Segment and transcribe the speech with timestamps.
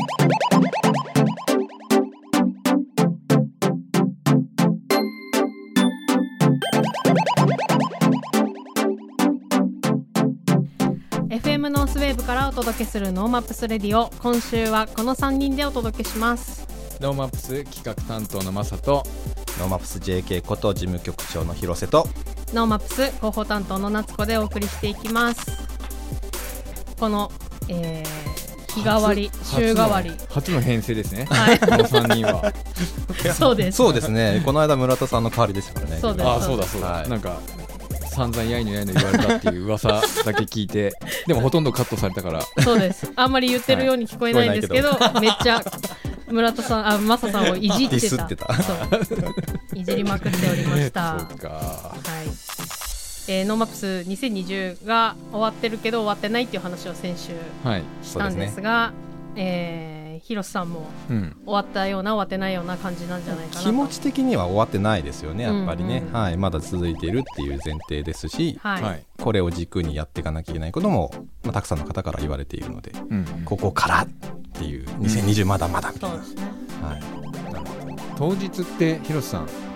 [0.00, 0.08] FM
[11.68, 14.08] ノースウェーブからお届けする NoMaps Radio。
[14.22, 16.66] 今週はこの3人でお届けします。
[17.00, 19.02] NoMaps 企画担当のマサと。
[19.58, 22.08] NoMaps JK こと事務局長の広瀬と。
[22.54, 25.68] NoMaps 広報担当の夏子でお送りしていきます。
[26.98, 27.30] この、
[27.68, 28.29] えー、
[28.74, 30.12] 日替わり週替わり。
[30.30, 31.26] 初の編成ですね。
[31.28, 31.58] はい。
[31.58, 32.52] この3人は。
[33.34, 33.76] そうです。
[33.76, 34.42] そうですね。
[34.44, 35.98] この間村田さんの代わりでしたからね。
[36.00, 36.26] そうです。
[36.26, 37.08] ああそうだそうだ、はい。
[37.08, 37.38] なんか
[38.10, 40.92] 散々やいのやいの言われたっていう噂だけ聞いて
[41.26, 42.42] でもほとんどカットされたから。
[42.62, 43.10] そうです。
[43.16, 44.90] あんまり言ってるように聞こえないんですけど,、
[45.20, 45.62] めっちゃ
[46.28, 47.96] 村田さんあマサさんをいじってた。
[47.96, 48.62] ディスってた。
[48.62, 48.76] そう。
[49.74, 51.18] いじりまくっておりました。
[51.18, 51.48] そうか。
[51.48, 51.94] は
[52.26, 52.79] い、
[53.32, 58.92] えー、 NoMaps 2020が終わってるけど終わってないっていう話を先週はいしたんですが
[59.36, 61.36] えー広瀬さんもうん。
[61.46, 63.66] 終わったような終わってないような感じなんじゃないかなと。
[63.66, 69.06] 気持ち的には終わってないですよねやっぱりね、うんうんはい、まだ続いているっていう前提ですし、はい、はい。
[69.18, 71.10] これを軸にやっていかなきゃいけないことも、
[71.42, 74.08] まあ、たくさんの方から言われているのでうんここからっ
[74.52, 76.42] ていう2020まだまだみたいな、そうですね。
[76.82, 77.02] はい。
[78.16, 79.69] 当日って広瀬さん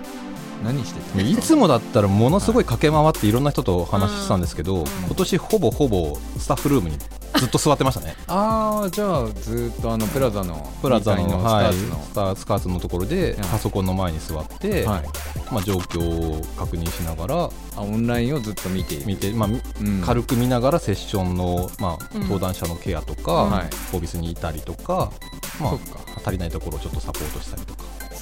[0.64, 1.18] 何してた？
[1.22, 4.84] んいつもだったらものすごい駆け回っていろんな人とお話ししたんですけど、ん。
[4.84, 6.98] 今年ほぼほぼスタッフルームに
[7.36, 8.16] ずっと座ってましたね。
[8.26, 12.04] ああじゃあずっとあのプラザのプラザの2階はいスターツの。
[12.04, 13.42] スタースカーツのところでうん。
[13.42, 15.02] パソコンの前に座って、はい。
[15.52, 16.00] まあ、状況
[16.38, 20.02] を確認しながらあオンラインをずっと見て見て、まあ、みうん。
[20.02, 22.22] 軽く見ながらセッションの、まあ、うん。
[22.22, 23.66] 登壇者のケアとか、うんはい。
[23.66, 25.12] オフィスにいたりとか、
[25.60, 25.78] まあ、
[26.24, 27.73] 足りないところをちょっとサポートしたりとか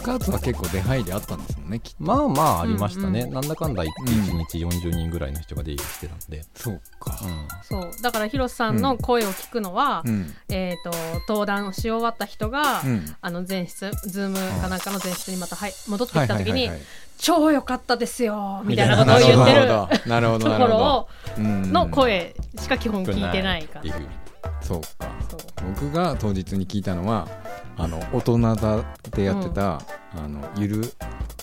[0.02, 2.02] スカーツは結構出入りあったんですもんねきっと。
[2.02, 3.34] まあまあありましたね、うんうん。
[3.34, 7.16] なんだかんだ言って1日40人ぐらいの人が出入りしてたんで、そうか
[7.62, 7.90] そう。
[8.02, 10.34] だから広瀬さんの声を聞くのは、うん。
[10.48, 10.90] えっ、と
[11.28, 13.16] 登壇をし終わった人が、うん。
[13.20, 16.80] あの前室ズームかなんかの前室にまた、はい、戻ってきた時に、はいはいはいはい。
[17.18, 19.68] 超良かったですよみたいなことを言ってる
[20.08, 21.08] なるほどところ
[21.38, 23.80] の声しか基本聞いてないから。
[23.80, 24.08] っていう
[24.60, 25.10] そうか。
[25.74, 27.28] 僕が当日に聞いたのは
[27.76, 29.80] あの大人だでやってた、
[30.14, 30.92] あのゆる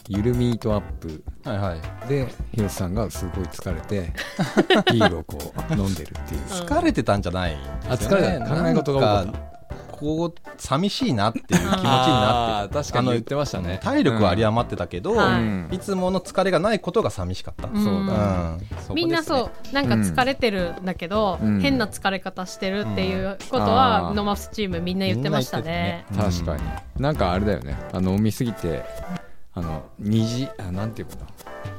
[0.07, 1.23] ゆるミートアップ。
[1.43, 2.07] はいはい。
[2.09, 4.11] で広瀬さんがすごい疲れて
[4.91, 5.37] ビールをこ
[5.69, 7.57] う飲んでるっていう、うん疲れてたんじゃない
[7.87, 8.45] あ疲れた。
[8.55, 9.58] 考え事が多かった
[9.99, 13.79] こう寂しいなっていう気持ちになって 確かに言ってましたね。
[13.83, 15.69] 体力は有り余ってたけど、はいうん。
[15.71, 17.83] いつもの疲れがないことが寂しかった、うん。
[17.83, 21.59] そうだ、うんみんなそうなんか疲れてるんだけど、うん。
[21.59, 23.71] 変な疲れ方してるっていうことうん。
[23.71, 26.05] は、ノマスチームみんな言ってましたね。
[26.09, 26.63] みんな言って確か
[26.95, 27.01] に。
[27.01, 27.77] なんかあれだよね。
[27.93, 28.83] あの飲みすぎて
[29.53, 31.15] あの虹あなんていうか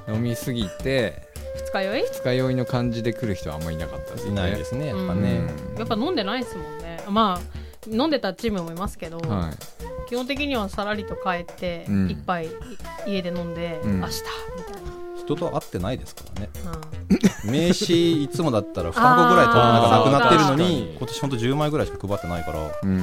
[0.07, 1.29] な飲みすぎて
[1.73, 4.31] 二日酔い、二日酔いの感じで来る人はあんまりいなかったですね。
[4.33, 5.47] いないですねやっぱうね、ん。
[5.79, 7.01] やっぱ飲んでないですもんね。
[7.09, 10.09] まあ飲んでたチームもいますけど、はい。
[10.09, 12.11] 基本的にはさらりと帰って、うん。
[12.11, 12.51] 一杯い
[13.07, 14.01] 家で飲んで、うん。
[14.01, 14.13] 明日
[14.57, 14.81] みたい
[15.21, 16.51] 人と会ってないですからね。
[16.65, 16.73] な。
[17.45, 22.71] 名刺いつもだったら2箱ぐらい取らながなくなってるのに今年ほんと10枚ぐらいしか配ってないから。
[22.83, 22.99] うん。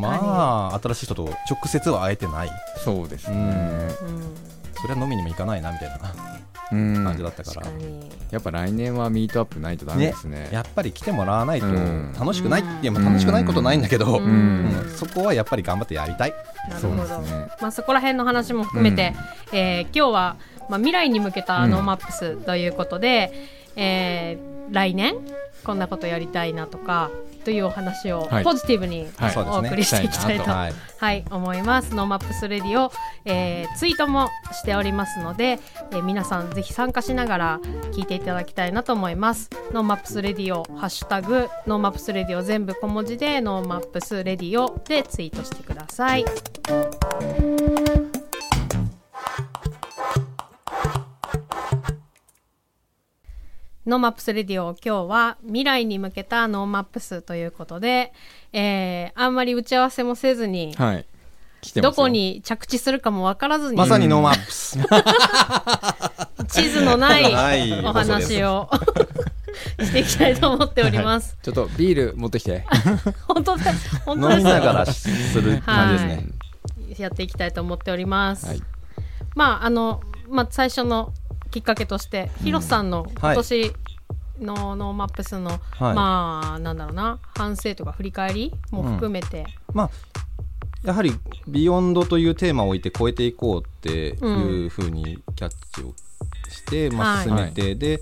[0.00, 2.50] まあ新しい人と直接は会えてない。
[2.84, 3.36] そうですね。
[3.36, 4.34] うん、
[4.80, 5.96] そりゃ飲みにも行かないなみたいな。
[6.32, 6.37] うん
[6.70, 7.66] 感じだったから。
[8.30, 10.48] やっぱ来年はミートアップないとダメですね。
[10.52, 12.12] やっぱり来てもらわないとうん。
[12.18, 14.24] 楽しくない、いやまあ楽しくないことないんだけど、うん。
[14.24, 14.92] うん。
[14.94, 16.34] そこはやっぱり頑張ってやりたい、
[16.80, 17.20] そうなるほど。
[17.22, 19.14] ですねまあそこら辺の話も含めて、
[19.52, 20.36] えー今日は
[20.68, 21.70] まあ未来に向けたうん。
[21.70, 23.32] NoMaps ということで、
[23.76, 25.14] えー来年
[25.64, 27.10] こんなことやりたいなとか
[27.48, 31.94] というお話をはいポジティブにお送りしていきたいと、はいはい、思います。
[31.94, 32.92] NoMaps Radio、
[33.24, 35.58] えーツイートもしておりますので、
[35.92, 37.60] えー皆さんぜひ参加しながら
[37.92, 39.48] 聞いていただきたいなと思います。
[39.72, 46.26] NoMaps Radio ハッシュタグ NoMaps Radio 全部小文字で NoMaps Radio でツイートしてください。
[53.88, 58.12] NoMaps Radio 今日は未来に向けた NoMaps ということで、
[58.52, 61.06] えーあんまり打ち合わせもせずに、はい。
[61.80, 64.78] どこに着地するかも分からずに、まさに NoMaps。
[66.52, 67.82] 地図のないはい。
[67.82, 68.68] お話を
[69.80, 71.38] していきたいと思っております。
[71.42, 72.66] ちょっとビール持ってきて。
[73.26, 73.72] 本当だ。
[74.04, 75.08] 本当です飲みながらす
[75.40, 76.26] る感じですね、
[76.98, 78.48] やっていきたいと思っております。
[78.48, 78.62] はい。
[79.34, 81.14] まああのまあ最初の
[81.50, 83.72] きっかけとして、ヒロさんの今年
[84.40, 85.94] の NoMaps の、はい。
[85.94, 89.90] まあなんだろうな反省とか振り返りも含めて、まあ
[90.84, 95.92] やはり「beyond というテーマを置いて超えていこうっていうふうにキャッチを
[96.50, 98.00] して、まあ、はい進めて、で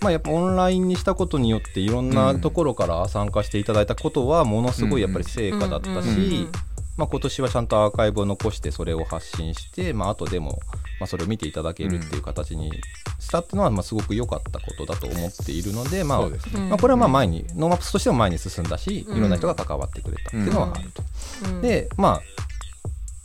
[0.00, 5.96] まあ、やっぱオンラインにしたことによっていろんなところから参加していただいたことはものすごいやっぱり成果だったうん。
[5.96, 6.02] うん。
[6.02, 6.48] し、
[6.96, 10.60] まあ、今年はちゃんとアーカイブを残してそれを発信して、まあ後でも、
[10.98, 12.70] まあ、それを見ていただけるっていう形に
[13.18, 19.18] したっていうのはまあすごく良かったことだと思っているので、まあねうんまあ、これはまあ前に、 NoMaps としても前に進んだし、うん。
[19.18, 21.02] いろんな人が関わってくれたっていうのはあると。
[21.46, 21.60] うん。
[21.60, 22.20] でま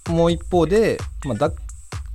[0.07, 1.51] あもう一方で、まあ、だ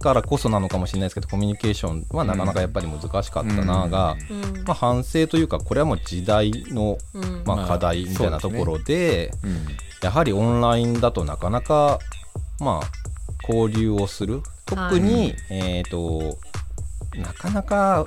[0.00, 4.64] からこそなのかもしれないですけどコミュニケーションはなかなかやっぱり難しかったなが、うん。
[4.64, 7.42] まあ、反省というかこれはもう時代の、うん。
[7.46, 9.66] まあ、まあ課題みたいなところで,、うん
[10.06, 11.98] やはりオンラインだとなかなか、
[12.60, 14.40] まあ、交流をする。
[14.64, 16.38] 特に、えっ、と
[17.16, 18.06] なかなか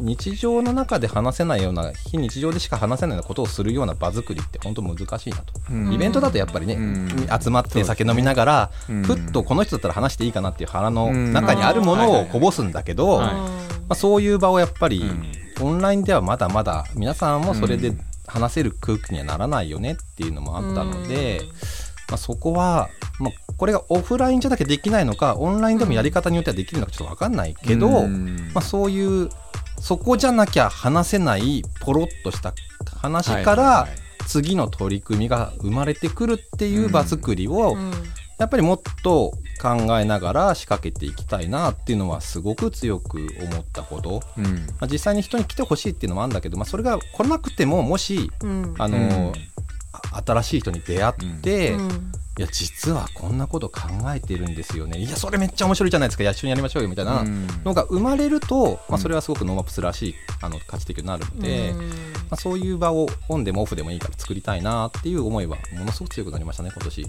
[0.00, 5.54] 日常の中で話せないような非日常でしか話せないようなことをするような場作りって本当難しいなと。
[5.70, 5.92] うん。
[5.92, 7.28] イベントだとやっぱりね、うん。
[7.40, 9.04] 集まって酒飲みながら、うん。
[9.04, 13.34] ふっとこの人だったら話していいかなっていう腹の中にあるもうんのをこぼすんだけど、はい。
[13.34, 13.44] ま
[13.90, 15.32] あ、そういう場をやっぱり、うん。
[15.60, 17.92] オンラインではまだまだ皆さんもそれで
[18.28, 21.40] 話せる空気にはならないよねっていうのもあったので、
[22.08, 22.88] まあ、そこは、
[23.18, 28.50] まあ、これがオフラインじゃなきゃできないのかオンラインでもやり方によってはできるのかちょっと分かんないけど、うん。
[28.54, 29.28] まあ、そういう
[29.80, 32.54] そこじゃなきゃ話せないポロッとした
[32.96, 33.88] 話から、
[34.26, 37.92] 次の取り組みが生まれてくるっていう場作りを、うん
[38.38, 44.44] やっぱりもっと考えながら仕掛けていきたいなっていうのはすごく強く思ったこと、うん。
[44.44, 44.50] ま
[44.82, 48.74] あ、実際に人に来てほしいっていうのもあるんだけど、まあ、それが来なくてももしうん。
[48.78, 49.32] あの、うん。
[49.92, 51.76] あ新しい人に出会って、
[52.38, 54.98] いうんや実はこんなこと考えてるんですよね。
[54.98, 56.24] いやそれめっちゃ面白いじゃないですか。
[56.24, 57.20] 一緒にやりましょうよみたいな。
[57.20, 57.46] うん。
[57.64, 58.98] のが生まれると、まあ、うん。
[59.00, 61.78] それはすごく NoMaps らしいあの価値提供になるので、うん。
[61.78, 61.84] ま
[62.30, 67.02] あ、そういう場をオンでもオフでもいいから作りたいなっていう思いはものすごく強くなりましたね今年。
[67.02, 67.08] うん。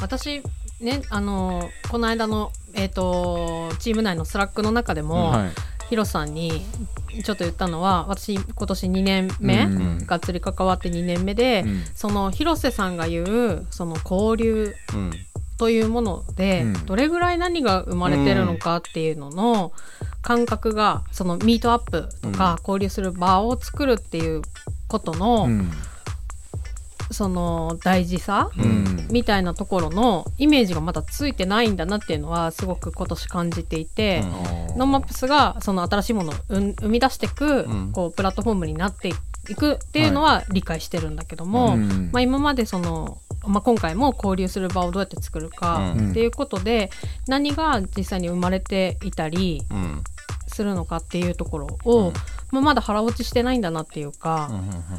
[0.00, 0.42] 私
[0.80, 5.50] ねあのこの間のえっ、とチーム内の Slack の中でも、はい
[5.92, 6.62] ヒロさんに
[7.22, 10.06] ちょっと言ったのは私今年2年目、うん。
[10.06, 11.82] がっつり関わって2年目で、うん。
[11.94, 15.12] その広瀬さんが言うその交流うん。
[15.58, 16.86] というもので、うん。
[16.86, 19.72] どれぐらい何が生まれてるのかっていうのの
[20.22, 24.40] 感覚がそのミートアップとか交流する場を作るっていう
[24.88, 25.70] ことの、うん
[27.12, 29.08] その大事さ、うん。
[29.10, 34.22] みたいなところのイメージがまだついてないんだなっていうのはすごく今年感じていて、
[34.76, 37.92] NoMaps がその新しいものを生生み出していく、うん。
[37.92, 42.10] こうプラットフォームになっていくっていうのは理解してるんだけども、うん。
[42.12, 46.10] まあ、今までその、まあ、今回も交流する場をどうやって作るかうん。
[46.10, 46.90] っていうことで、
[47.26, 50.02] 何が実際に生まれていたりうん
[50.54, 52.12] するのかっていうところを、うん。
[52.50, 54.48] まあ、まだ腹落ちしてないんだなっていうか、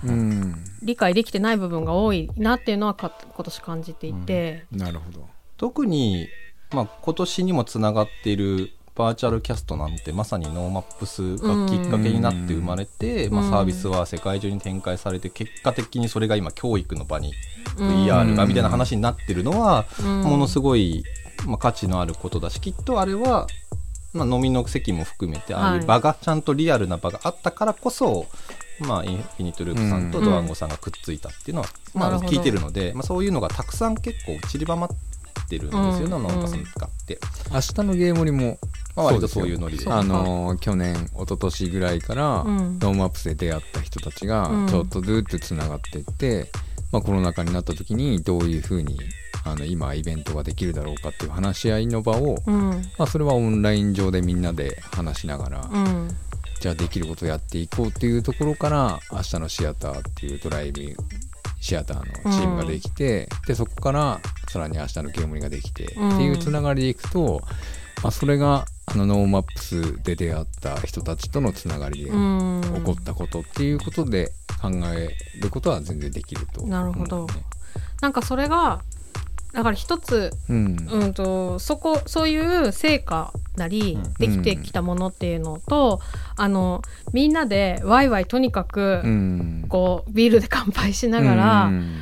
[0.03, 4.65] うんうんうん理解できてない部分が多いなっていうのはか今年感じていて。
[4.71, 5.27] なるほど。
[5.57, 6.27] 特に、
[6.71, 13.33] まあ、今年にもつながっているバーチャルキャストなんてまさにノーマップスがきっかけになって生まれて、うん。
[13.35, 17.33] まあ、サービスは世界中に展開されて結果的にそれが今教育の場に
[17.77, 20.21] うん VR がみたいな話になってるのはうん。
[20.23, 21.03] ものすごい、
[21.47, 23.47] まあ、価値のあることだしきっとあれは、
[24.13, 28.27] まあ、飲みの席も含めてああいう場がちゃんとリアルな場があったからこそ、
[28.79, 32.37] まあ、インフィニットループさんとドワンゴさんがくっついたっていうのは、まあ、なるほど。
[32.37, 34.89] 聞いてるので、まあ、そういうのがたくさん結構散りばまっ
[35.49, 36.09] てるんですよね、うん。
[36.23, 37.19] ノーマップスによって。
[37.51, 38.59] 明日のゲームにも
[38.95, 39.91] まあ、割とそういうノリで。
[39.91, 42.79] あのー去年一昨年ぐらいから、うん。
[42.79, 44.67] ノーマップスで出会った人たちがうん。
[44.67, 46.51] ちょっとずつつながっていって、
[46.91, 48.99] まあ、コロナ禍になった時にどういうふうに
[49.45, 52.69] あの今イベントができるだろうかっていう話し合いの場を、うん。
[52.97, 56.09] まあ、それはオンライン上でみんなで話しながら、うん。
[56.61, 60.95] じゃあできることをやっていこうっていうところから明日のシアターっていうドライビング
[61.59, 66.15] シアターのチームができて、でそこからさらに明日のゲームができて、うん。
[66.15, 67.41] っていうつながりでいくと、
[68.01, 72.61] まあ、それがあのノーマップスで出会った人たちとのつながりでうん。
[72.61, 75.09] 起こったことっていうことで考え
[75.41, 77.27] ることは全然できると思う、なるほど。
[78.01, 78.81] なんかそれが
[79.53, 84.13] だから一つ、うん、うん、とそこそういう成果なりうん。
[84.13, 85.99] できてきたものっていうのと、
[86.35, 86.81] あの
[87.13, 89.65] みんなでワイワイとにかく、うん。
[89.69, 92.01] こうビールで乾杯しながら、うん。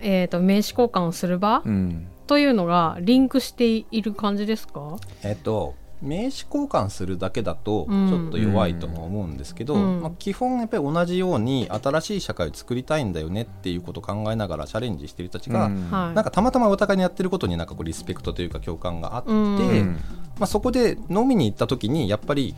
[0.00, 2.08] えー、と名刺交換をする場、うん。
[2.26, 4.98] というのがリンクしている感じですか？
[5.22, 8.08] えっと名刺交換するだけだとうん。
[8.08, 10.02] ちょっと弱いとも思うんですけど、うん。
[10.02, 19.96] まあ、基本やっぱり同じように新しい社会を作りたいんだよねっていうことを考えながらチャレンジしてる人たちが、なんかたまたまお互いにやってることになんかこうリスペクトというか共感があって、ま
[20.40, 22.54] あ、そこで飲みに行った時にやっぱり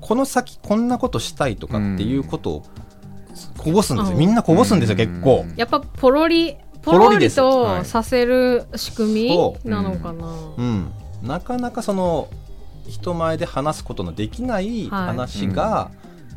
[0.00, 2.62] この先こんなことしたいとかっていうことを
[3.56, 4.18] こぼすんですよ、うん。
[4.18, 5.46] みんなこぼすんですよ、結構。
[5.56, 7.84] やっぱポロリポポロリとはい。
[7.86, 10.26] させる仕組そみなのかな、
[10.58, 12.28] うん、なかなかその
[12.88, 15.90] 人前で話すことのできない話が、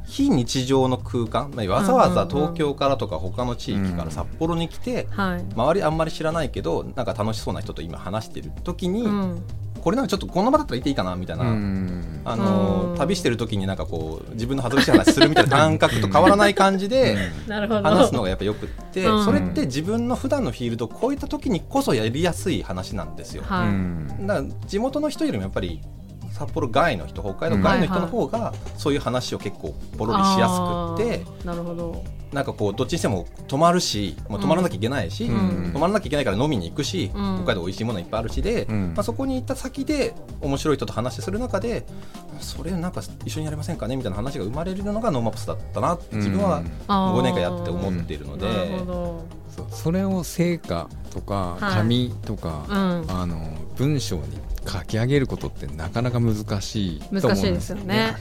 [0.07, 5.45] 非日常の空間、まあ、わざわざ東京からとか他の地域から札幌に来て、はい。
[5.53, 9.43] 周りあんまり知らないけどなんか楽しそうな人と今話してる時に、うん。
[9.81, 12.21] これなんかちょっとこの場だったらいていいかなみたいな、うん。
[12.23, 12.97] あのうん。
[12.97, 17.83] 旅してる時になんかこう自分の恥ずかしい話するみたいな感覚と変わらない感じでなるほど。
[17.83, 19.25] 話すのがやっぱよくって、うん。
[19.25, 23.43] それって自分の普段のフィールドを超えた時にこそやりやすい話なんですよ。
[23.45, 24.07] はい、うん。
[24.25, 25.81] だから地元の人よりもやっぱり
[26.37, 32.03] 札幌外の人北海道外の人の方がそういう話を結構ポロリしやすくって、なるほど。
[32.31, 35.71] なんかこうどっちにしても泊まるしもう泊まらなきゃいけないし、うん。
[35.71, 37.35] 泊まらなきゃいけないから飲みに行くし、うん。
[37.37, 38.93] 北海道美味しいものいっぱいあるしで、うん。
[38.95, 41.85] まあ、そこに行った先で面白い人と話する中で
[42.39, 49.25] それなんか一緒にやりませんかねみたいな話が生まれるのがノーマップスだったなって自分はあー5年間やって思っているので、なるほど。
[49.55, 51.75] そうそれを成果とかはい。
[51.75, 53.05] 紙とか、うん。
[53.09, 53.41] あの
[53.77, 54.37] 文章に
[54.67, 58.15] 書き上げることってなかなか難しいと思うんですよね。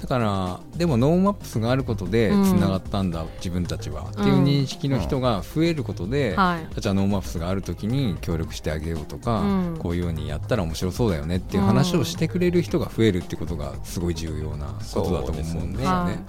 [0.00, 2.60] だからでもノーマップスがあることでつうん。
[2.60, 6.80] ながったんだ、自分たちは、っていう認識の人が増えることで、はい。
[6.80, 9.76] じゃあノーマップスがある時に協力してあげようとか、うん。
[9.78, 16.24] こういうようにやったら面白そうだよねっていう話をしてくれる人が増えるってことがすごい重要なことだと思うんですよね。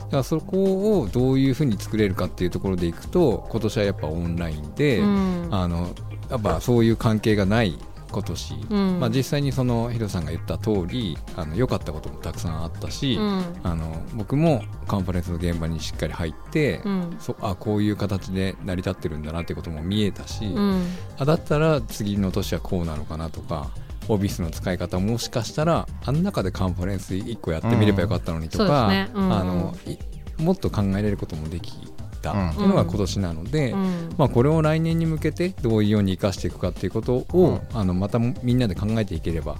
[0.00, 5.48] だからそこをどういうふうに作れるかっていうところでいくと今年はやっぱオンラインで、うん。
[5.50, 5.90] あの
[6.30, 7.76] やっぱそういう関係がない
[8.10, 9.00] 今年、うん。
[9.00, 13.44] まあ、実際にそのヒロさんが言った通りあの良かったこともたくさんあったし、うん。
[13.62, 17.16] あの僕もカンファレンスの現場にしっかり入って、うん。
[17.18, 20.86] そあこういう形で成り立ってるんだなってことも見えたし、うん。
[21.18, 23.70] あだったら次の年はこうなのかなとか
[24.08, 29.96] オフィスの使い方もしかしたらあの中でカンファレンス1個やってみればよかったのにとか、あのい
[30.42, 31.89] もっと考えれることもでき
[32.20, 34.14] たっていうのが今年なので、うん。
[34.16, 39.56] まあ、これを来年に向けてどういうように生かしていくかっていうことを、あのまたみんなで考えていければ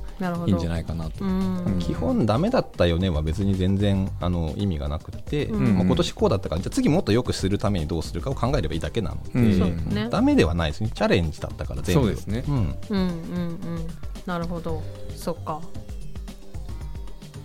[0.46, 1.24] いいんじゃないかなと。
[1.24, 1.76] うん。
[1.80, 5.74] 基本ダメだったよねは別に全然あの意味がなくて、うん。
[5.76, 9.48] まあ、今年こうだったからじゃあ次もっと良くするためにどうするかを考えればいいだけなので、うん。
[9.48, 10.08] ですね。
[10.10, 10.90] ダメではないですね。
[10.94, 12.06] チャレンジだったから全部。
[12.06, 12.44] そうですね。
[12.48, 12.54] うん。
[12.54, 13.86] うんうんうん
[14.26, 14.82] なるほど。
[15.16, 15.60] そっか。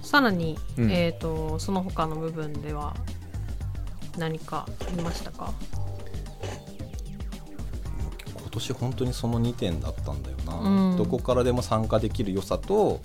[0.01, 0.91] さらに、うん。
[0.91, 2.95] えっ、とその他の部分では
[4.17, 5.53] 何かありましたか？
[8.38, 10.98] 今年本当にその2点だったんだよな、うん。
[10.98, 13.01] どこからでも参加できる良さと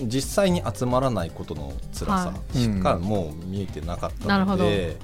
[0.00, 2.58] 実際に集まらないことの辛さはい。
[2.58, 4.96] しかもう見えてなかったので、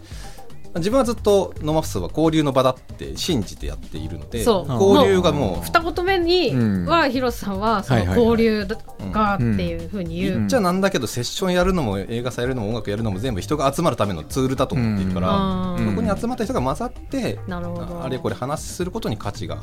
[0.77, 4.73] 自分はずっとノーマップスは交流の場だって信じてやっているのでそう。
[4.73, 8.67] 交流がもう二言目にうんは広瀬さんはその交流
[9.13, 10.39] がっていうふうに言う、うん。
[10.41, 15.91] 言っちゃなんだけどセッションやるのも映画祭やるのも音楽やるのも全部人が集まるためのツールだと思っているから、うん。
[15.91, 18.03] そこに集まった人が混ざって、なるほど。
[18.03, 19.59] あれこれ話することに価値が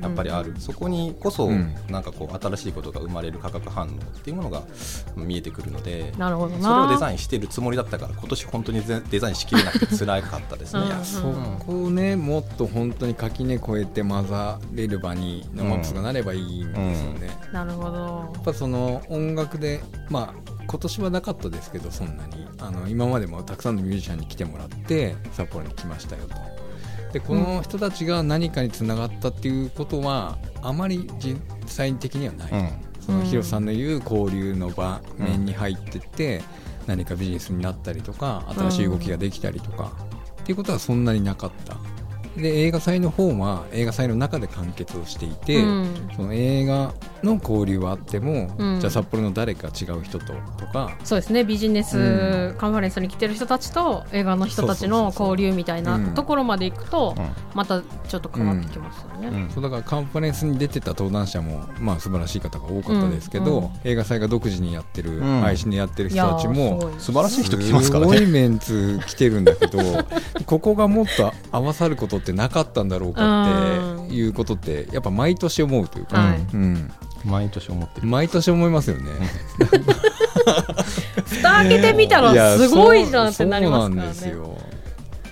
[0.00, 1.74] やっぱりある、そこにこそ、うん。
[1.90, 4.62] なんかこう新しいことが生まれる化学反応っていうものが
[5.16, 10.82] 見えてくるのでなるほどなそれをデザインしてるつもりだったから今年本当にデデザインしきれなくて辛かったですね。
[10.82, 11.22] うんいやそ
[11.66, 17.30] こをねもっと本当に垣根越えて混ざれる場にノーマップスがなればいいんですよね。
[17.52, 18.30] なるほど。
[18.34, 22.46] やっぱその音楽でまあ今年はなかったですけどそんなに。
[22.58, 26.36] あの今までもたくさんのミュージシャンに来てもらって札幌に来ましたよと。
[27.12, 32.68] でこの人たちが何かにつながったっていうことはあまり実際的にはない、うん。
[33.00, 36.42] そのヒロさんの言う交流の場面に入ってって
[36.86, 39.92] 何かビジネスになったりとか新しい動きができたりとか、
[40.46, 41.76] っていうことはそんなになかった。
[42.36, 46.10] で映画祭の方は映画祭の中で完結をしていて、うん。
[46.16, 48.80] その映画の交流はあっても、うん。
[48.80, 50.26] じゃあ札幌の誰か違う人と
[50.58, 51.44] とかそうですね。
[51.44, 57.14] ビジネスうカンファレンスに来てる人たちと映画の人たちの交流みたいなところまで行くと
[57.54, 59.28] またちょっと変わってきますよね。
[59.28, 59.50] うん。
[59.50, 63.64] そうだからカンファレンスに出てた登壇者もまあ素晴らしい方が多かったですけど、うん。
[63.64, 65.40] うん映画祭が独自にやってる、うん。
[65.40, 67.00] 配信でやってる人たちもーすごい。
[67.00, 68.26] 素晴らしい人来ますからすごいね。
[68.26, 69.78] メンツ来てるんだけど
[70.46, 76.38] ここがもっと合わさることってなかったんだろうかっていうことってやっぱ毎年思うというか、はい。
[76.38, 76.90] うん、
[77.24, 78.06] 毎年思ってる。
[78.06, 79.04] 毎年思いますよね。
[81.26, 84.36] 蓋開けてみたらすごいじゃんってなりますからね。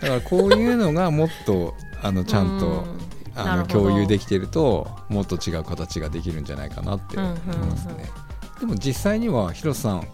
[0.01, 2.71] だからこういうのがもっとあのちゃんと、う
[3.01, 3.05] ん。
[3.37, 8.25] あの共有できてるともっと違う形ができるんじゃないかなって思いますね、うんうん
[8.61, 10.09] でも実際には広瀬さん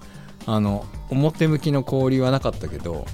[0.46, 3.06] あの表向きの交流はなかったけど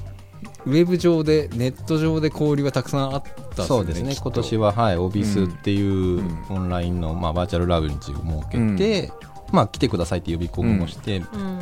[0.67, 3.23] ウェブ上でネット上で交流はたくさんあっ
[3.55, 4.17] たそうですね。
[4.21, 9.13] 今年は、はい、オビスっていううんオンラインの、まあ、バーチャルラウンジを設けて、
[9.53, 11.59] まあ、来てくださいって呼び込みもして、うん。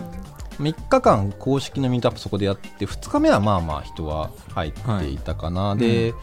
[0.58, 5.78] 3日間公式のミートアップそこでやって2日目はまあまあ人は入っていたかな、い。
[5.78, 6.14] で、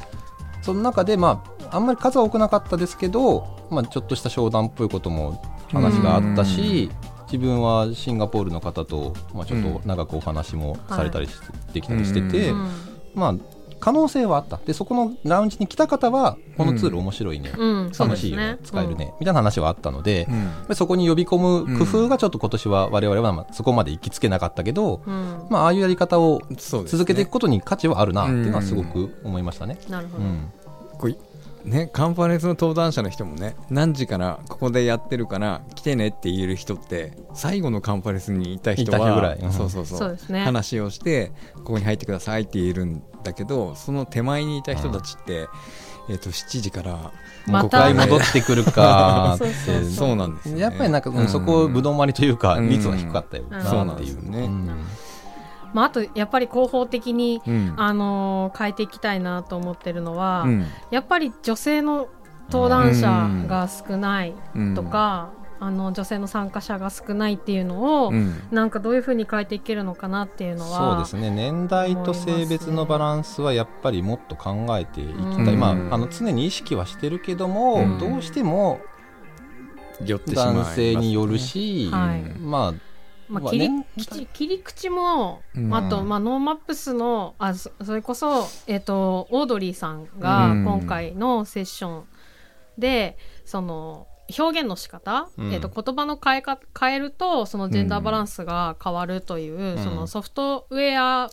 [0.63, 6.89] その中でまああんまり数は多くなかったですけど、まあ、ちょっとした商談っぽいことも話があったし、
[7.31, 11.31] 自分はシンガポールの方と、まあ、ちょっと長くお話もされたりし、
[11.73, 12.69] できたりしてて、うん。
[13.15, 13.35] まあ
[13.79, 14.57] 可能性はあった。
[14.63, 18.53] でそこのラウンジに来た方はこのツール面白いね、うん、楽しいよね。
[18.53, 18.59] ね。
[18.63, 20.27] 使えるね、みたいな話はあったので、
[20.69, 20.75] うん。
[20.75, 29.79] そこに呼び込む工夫がちょっと今年は我々はまあそこまで行きつけなかったけど、うん、うんまあ、ああいうやり方を続けていくことに価値はあるなっていうのはすごく思いましたね。
[29.89, 30.25] なるほど、
[31.63, 39.39] ねカンファレンスの登壇者の人もね何時からここでやってるから来てねって言える人って最後のカンファレンスにいた人いた人はぐらい。
[39.39, 39.51] うん。
[39.51, 40.43] そうそうそうそうですね。
[40.43, 45.47] 話をしてここに入ってくださいって言えるんだけどその手前にいた人たちって、
[46.09, 47.11] えっと7時から
[47.47, 49.53] また5回戻ってくるか って
[49.85, 50.61] そうなんですよね。
[50.61, 52.69] やっぱりなんか、うんそこぶどまりというかうん。
[52.69, 54.39] 率は低かったよなっていう、そうなんですよね。
[54.39, 54.69] うん
[55.73, 57.73] まあ、あとやっぱり広報的に、うん。
[57.77, 60.65] あのー変えていきたいなと思ってるのは、うん。
[60.91, 62.09] やっぱり女性の
[62.51, 64.75] 登壇者が少ないうん。
[64.75, 68.41] とか、あの女性の参加者が少ないっていうのを、うん。
[68.51, 71.29] なんかどういうふうに変えていけるのかなっていうのはそうですね。
[71.29, 75.19] 年代と性別のバランスはやっぱりもっと考えていきた
[75.51, 75.59] い、うん。
[75.59, 77.99] まあ、あの常に意識はしてるけども、うん。
[77.99, 78.81] どうしても
[80.03, 82.23] 男性によるし、はい。
[82.39, 82.90] まあ
[83.31, 85.73] まあ、切りね口切り口も、うん。
[85.73, 90.63] あと、まあ、ノーマップスのあそそれこそ、えっとオードリーさんがうん。
[90.65, 92.03] 今回のセッション
[92.77, 94.07] で、その
[94.37, 95.53] 表現の仕方、うん。
[95.53, 99.83] えっと言葉の変えか変えるとそのジェンダーバランスが変わるという、ん。
[99.83, 101.29] そのソフトウェア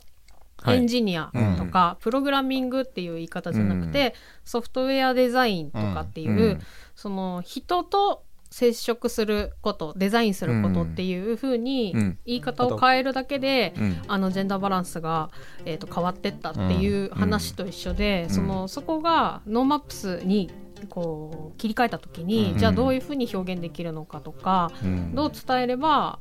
[0.61, 4.15] はいエンジニアとか、プログラミングっていう言い方じゃなくて、
[4.45, 6.61] ソフトウェアデザインとかっていう、うん。
[6.97, 12.19] その人と接触することデザインすることっていうふうにうん。
[12.25, 14.03] 言い方を変えるだけで、うん。
[14.09, 15.31] あのジェンダーバランスが、
[15.65, 18.31] えー、と変わってったっていう話と一緒で、ん。
[18.31, 20.51] そのそこがノーマップスに
[20.89, 22.59] こう切り替えた時に、うん。
[22.59, 25.15] じゃあどういうふうに表現できるのかとか、うん。
[25.15, 26.19] どう伝えれば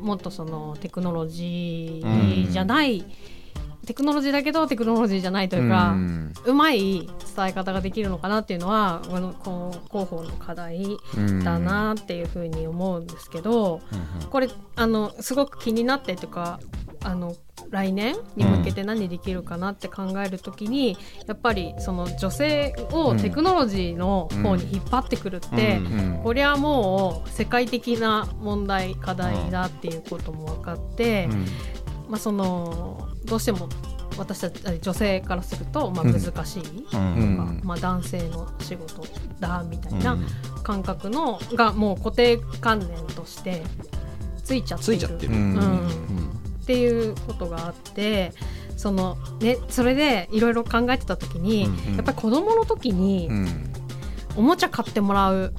[0.00, 3.04] もっとそのテクノロジーじゃない、
[3.84, 6.32] テクノロジーだけどテクノロジーじゃないというか、うん。
[6.44, 9.32] うまい伝え方ができるのかなっていうのはこの
[9.90, 10.96] 広報の課題
[11.42, 13.80] だなっていうふうに思うんですけど、
[14.30, 16.60] これあのすごく気になってというか
[17.02, 17.34] あの
[17.70, 31.46] 来年に向けて何できるかなって考えるときに、やっぱりその女性をテクノロジーの方に引っ張ってくるって、うんこりゃもう世界的な問題課題だっていうことも分かって、うん
[32.08, 33.68] まあ、そのどうしても
[34.16, 36.12] 私たち女性からするとまあうん。
[36.12, 37.60] 難しいとか、うん。
[37.64, 39.06] まあ、男性の仕事
[39.40, 40.16] だみたいな
[40.62, 43.62] 感覚のがもう固定観念として
[44.44, 45.56] ついちゃっているってる、うん。
[45.56, 45.88] うん。
[46.62, 48.32] っていうことがあって
[48.76, 51.96] その、ね、それでいろいろ考えてた時に、うん。
[51.96, 53.70] やっぱり子供の時にうん。
[54.36, 55.54] おもちゃ買ってもらう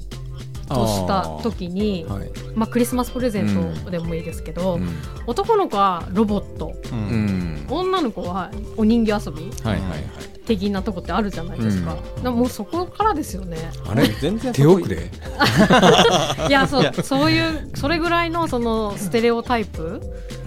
[0.68, 2.30] とした時に、はい。
[2.56, 4.88] まあ、クリスマスプレゼントでもいいですけど、うん。
[5.28, 6.74] 男の子はロボット。
[6.92, 7.66] うん。
[7.70, 9.50] 女の子はお人形遊び？
[9.64, 10.04] はいはいはい。
[10.46, 12.36] 的なとこってあるじゃないですか,、うん。
[12.36, 13.58] もうそこからですよね。
[13.88, 14.98] あれ全然手遅れ？
[16.48, 20.02] いやそういやそういうそれぐらいのそのステレオタイプ？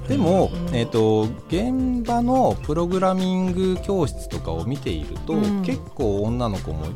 [0.09, 0.75] でも、うん。
[0.75, 5.63] えー、と現場のプログラミング教室とかを見ていると、うん。
[5.63, 6.87] 結構女の子も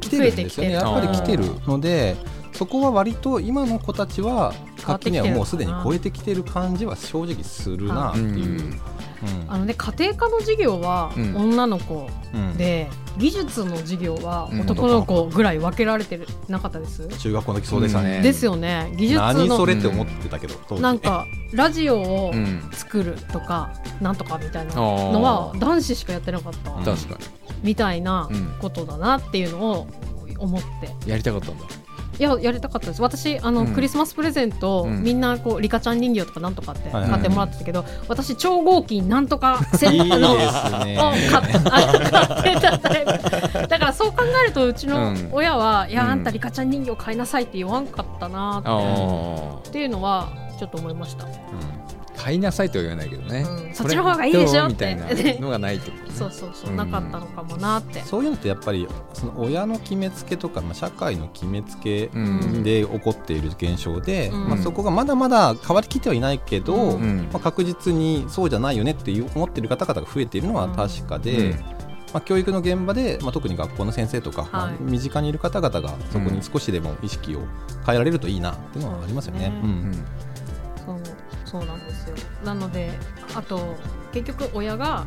[0.00, 0.78] 来てるんですよね。
[0.80, 1.44] 増えてきてる。
[1.44, 2.16] やっぱり来てるので
[2.60, 8.22] そこは割と今の子たちは垣根はもうすでに超えてきてる感じは正直するなってい
[8.58, 8.60] う。
[8.60, 8.80] うん。
[9.48, 11.36] あのね家庭科の授業はうん。
[11.36, 12.58] 女の子うん。
[12.58, 14.60] で、技術の授業はうん。
[14.60, 18.22] 男の子ぐらい分けられてるなかったです、中学校の時そうでしたね、うん。
[18.22, 18.92] ですよね。
[18.94, 26.72] 技術何そのれって思ってたけど、なんかラジオをうん作るとかなんとかみたいなのは男子しかやってなかった。
[26.72, 26.84] うん。
[26.84, 27.16] 確か
[27.62, 28.54] みたいなうん。
[28.60, 29.86] ことだなっていうのを
[30.38, 30.88] 思って。
[31.06, 31.64] にやりたかったんだ
[32.20, 33.00] いややりたかったです。
[33.00, 33.68] 私あの、うん。
[33.68, 35.02] クリスマスプレゼント、うん。
[35.02, 37.10] みんなこうリカちゃん人形とかなんとかってはいはい。
[37.12, 40.36] 買ってもらってたけど、私超合金なんとか セットの
[40.84, 40.98] ね。
[40.98, 43.68] を買ってたタイプ。
[43.68, 45.28] だからそう考えるとうちのうん。
[45.32, 50.28] 親は、いやうんあんたリカちゃん人形買いなさいって言わんかったなって,、あっていうのは
[50.60, 51.24] ちょっと思いました。
[51.24, 51.28] あ
[52.18, 53.46] 買いなさいとは言わないけどね。
[53.48, 53.74] うん。
[53.74, 55.06] そっちの方がいいでしょみたいな
[55.40, 55.98] のがないとね。
[56.12, 58.02] そうそうそう、うんなかったのかもなって。
[58.02, 62.62] そういうのってやっぱりその親の決めつけとか、まあ、社会の決めつけうん。
[62.62, 64.48] で起こっている現象で、うん。
[64.50, 67.02] まあ、そこがまだまだ変わりきってはいないけど、うん。
[67.02, 67.28] うん。
[67.32, 71.64] まあ、確実にそうじゃないよねって思っている方々が増えているのは確かで、うん。
[72.12, 77.40] まあ、教育の現場で、まあ、特に学校の先生とか、まあはい身近にいる方々がそこに少しでも意識を
[77.86, 79.46] 変えられるといいなっていうのはありますよね。
[79.46, 79.92] そうですねうん。
[79.94, 80.29] そう
[81.50, 82.16] そうなんですよ。
[82.44, 82.90] なので
[83.34, 83.76] あと
[84.12, 85.06] 結局親が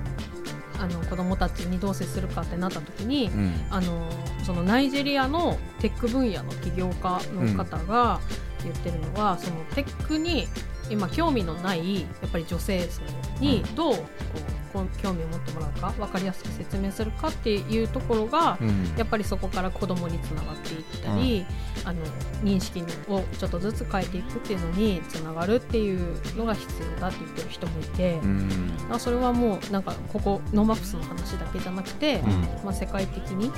[0.79, 3.53] あの子供たちにどう接するかってなった時に、うん。
[3.69, 4.09] あの
[4.43, 8.19] そのナイジェリアのテック分野の起業家の方が
[8.63, 10.47] 言ってるのは、そのテックに
[10.89, 13.01] 今興味のないやっぱり女性層
[13.39, 14.62] にどうこう
[15.01, 18.93] 興味を持ってもらうか分かりやすく説明するかっていうところが、うん。
[18.97, 21.45] やっぱりそこから子供につながっていったり、
[21.85, 22.01] あの
[22.43, 28.71] 認識をちょっとずつ変えていくっていうのにつながるっていうのが必要だって言ってる人もいて、うん。
[28.91, 32.31] あそれはもうなんかここノーマップスの話だけじゃなくて、うん。
[32.65, 33.51] まあ、世界的に、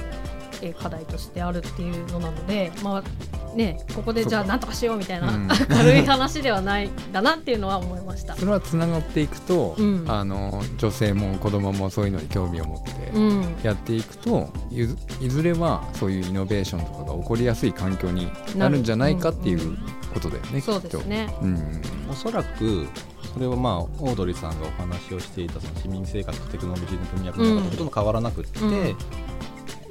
[0.62, 5.47] えー課題としてあるっていうのなので、まあね、ここでじゃあなんとかしようみたいな、うん。
[5.47, 8.36] 軽い話ではないんだなっていうのは思いました。
[8.36, 10.06] それはつながっていくと、うん。
[10.08, 13.56] あの女性も子供もそういうのに興味を持ってうん。
[13.63, 19.78] やっていくといずいずれはそういうイノベーションとかが起こりやすい環境になるんじゃないかっていう
[20.13, 21.28] ことだよね、そうですね。
[21.30, 21.46] きっと。
[21.46, 22.88] うんおそらく
[23.34, 28.96] それはまあオードリーさんがお話をしていたその市民生活とテクノロジーの組み合わせとほとんど変わらなくって、うん。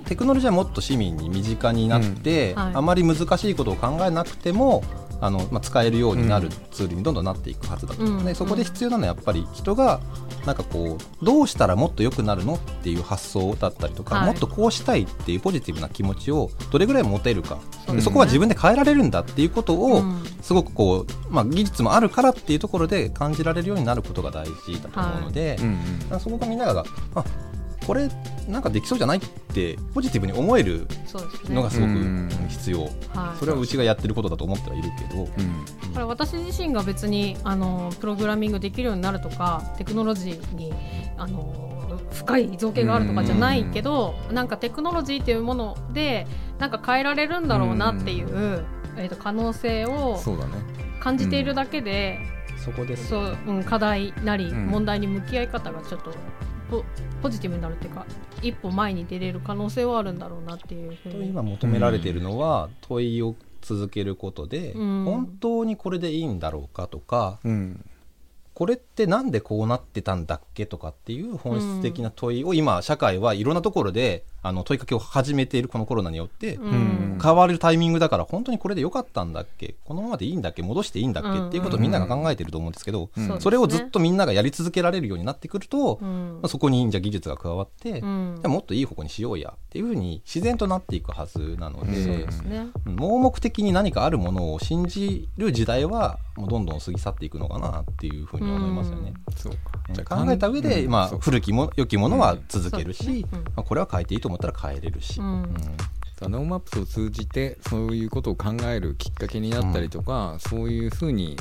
[0.04, 2.58] テクノロジーはもっと市民に身近になって、うん。
[2.58, 2.72] はい。
[2.74, 4.82] あまり難しいことを考えなくても
[5.24, 8.20] あの、まあ、使えるようになるツールにどんどんなっていくはずだと、う。
[8.20, 8.24] ん。
[8.26, 10.00] でそこで必要なのはやっぱり人が
[10.44, 14.26] なんかこうどうしたらもっと良くなるのっていう発想だったりとか、はい。
[14.26, 17.96] もっとこうしたいっていうポジティブな気持ちをどれぐらい持てるかそね。
[17.96, 20.22] でそこは自分で変えられるんだっていうことを、うん。
[20.42, 26.84] すごくこう、まあ、技術もあるからっていうところで感じられるようになることが大事だと思うので、うんだからそこがみんなが
[27.14, 27.24] あ
[27.86, 28.08] これ
[28.48, 30.86] なんかできそうじゃないってポジティブに思える
[31.48, 32.28] のがすごくうん。
[32.48, 32.90] 必要、はい。
[33.38, 35.28] それはうちがやってることだと思ってはいるけど、うん。
[35.92, 40.72] これ私自身が別にあのプログラミングできるようになるとかテクノロジーに
[41.16, 46.26] あの深い造形があるとかじゃないけどなんかテクノロジーっていうもので
[46.58, 48.64] なんか変えられるんだろうなっていう、
[48.96, 50.52] えー、と可能性をそうだね。
[51.00, 52.18] 感じているだけで、
[52.56, 54.66] そこですそううん、課題なりうん。
[54.68, 56.14] 問題に向き合い方がちょっと
[56.70, 56.84] ポ
[57.22, 58.06] ポジティブになるっていうか
[58.42, 61.28] 一歩前に出れる可能性はあるんだろうなっていうふうに。
[61.28, 67.84] 今求められているのは問いを続けることで、うん本当にこれでいいんだろうかとかうん
[68.54, 77.18] これってなんでこうなってたんだっけとかっていう本質的な問いを今社会はいろんなところであの問いかけを始めているこのコロナによってうん。
[77.22, 79.76] 変わるタイミングだから本当にこれでよかったんだっけ？
[79.84, 80.62] このままでいいんだっけ？
[80.62, 83.40] 戻していいんだっけっていうことをみんなが考えてると思うんですけど、うん。
[83.40, 86.38] それをずっとみんながやり続けられるようになってくると、うん。
[86.42, 88.34] まあそこにじゃあ技術が加わって、うん。
[88.36, 91.90] じゃあもっといい方向にしようやっていうふうに自然となっていくはずなのうん。
[91.90, 92.26] で。
[92.84, 99.14] 盲目的に何かあるものを信じる時代はもうどんどん過ぎ去っていくのかなっていうふうに思いますよね。
[99.36, 99.52] そう
[99.92, 105.42] じゃあ考えた上で、まあ、古きも良きものは続けるし、まあ、これは変えていいと思ったら変えれるし、うん。
[105.42, 105.54] うん。
[106.18, 111.36] さノーマップスを通じてそういうことを考えるきっかけになったりとか、そういうふうに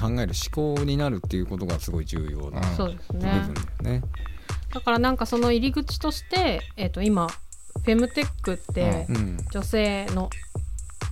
[0.00, 2.98] 考える思考になるっていうことがすごい重要な部ね。
[3.08, 3.18] 分。
[3.20, 3.44] だよ
[3.82, 4.02] ね。
[4.72, 9.38] だからなんかその入り口として、えっ、と今フェムテックってうん。
[9.50, 10.30] 女性の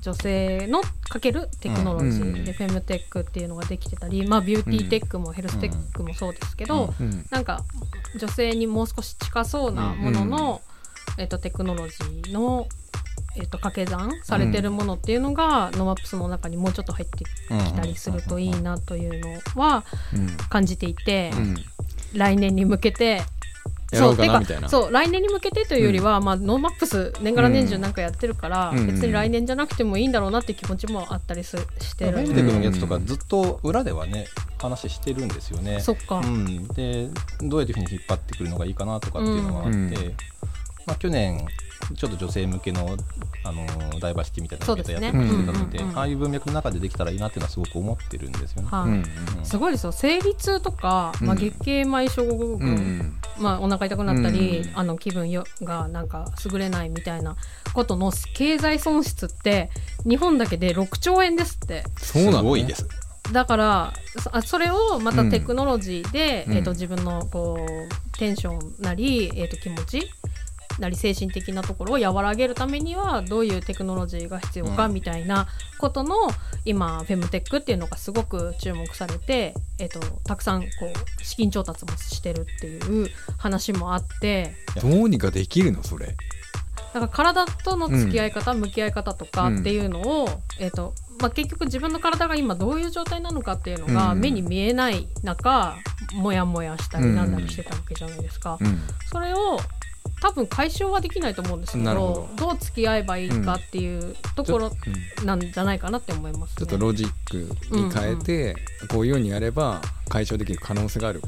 [0.04, 2.44] 女性のかけるテクノロジーうん。
[2.44, 6.92] でフェムテックっていうのができてたり、まあビューティーテックもヘルステックもそうですけど、
[7.30, 7.64] なんか
[8.18, 10.60] 女性にもう少し近そうなものの、
[11.16, 12.68] えっとテクノロジーの、
[13.36, 20.36] えっと掛け算されてるものっていうのが、ノーマップスの中にもうちょっと入ってきたりするといいなというのはうん。
[20.50, 21.56] 感じていて、うん。
[22.12, 23.22] 来年に向けて
[23.94, 24.68] やろうかてかなみたいな。
[24.68, 28.86] そう来年に向けてというよりは、まあ、ノーマップス年がら年中なんかやってるから、うん。
[28.86, 32.16] 別に来年じゃなくてもいいんだろうなっていう気持ちもあったりすしてる。
[32.18, 34.26] メルテクのやつとかずっと裏ではね
[34.58, 35.80] 話してるんですよね。
[35.80, 37.08] そっか、うん、で
[37.40, 39.86] どういうふうに引っ張ってくるのがいいかなとかっていうのがあって、うん。
[40.86, 41.46] まあ、去年
[41.96, 42.96] ちょっと女性向けの、
[43.44, 45.06] あのーダイバーシティみたいなのをそうですね。
[45.06, 48.68] やってたので、うんうんうんああいう文脈の中でできたらいいなっていうのはすごく思ってるんですよね。
[48.70, 48.88] はい。
[48.88, 48.94] うん
[49.38, 49.92] うんすごいですよ。
[49.92, 57.36] 生理痛とか、まあ、うん月経前症候群、うんうんまあ、お腹痛くなったり、うんあの気分よがなんか優れないみたいな
[57.74, 59.70] ことの経済損失って
[60.08, 61.84] 日本だけで6兆円ですって。
[61.98, 62.88] そうなのすごいです。
[63.32, 63.92] だから
[64.44, 66.56] それをまたテクノロジーで、うん。
[66.56, 70.10] えー、と自分のこうテンションなり、えー、と気持ち
[70.78, 75.46] なり精神的なところを和らげるためにはどういうテクノロジーが必要かうんみたいな
[75.78, 76.14] ことの、
[76.64, 83.08] 今フェムテックっていうのがすごく注目されて、えー、とたくさんこう資金調達もしてるっていう
[83.38, 86.16] 話もあってどうにかできるのそれ。
[86.94, 90.28] だから体との付き合い方、向き合い方とかっていうのを、
[90.60, 94.20] えーとまあ、結局自分の体が今どういう状態なのかっていうのがうん。
[94.20, 95.76] 目に見えない中、
[96.14, 98.58] モヤモヤしたりなんだりしてたわけじゃないですか。
[98.60, 98.80] うん。
[99.10, 99.58] それを
[100.24, 102.48] 多分解消はできないと思うんですけどなるほど。
[102.52, 104.72] う付き合えばいいかっていうところ
[105.20, 105.26] うん。
[105.26, 106.54] なんじゃないかなって思います、ね。
[106.56, 108.56] ちょっとロジックに変えて、
[108.88, 111.20] こういうようにやれば解消できる可能性がある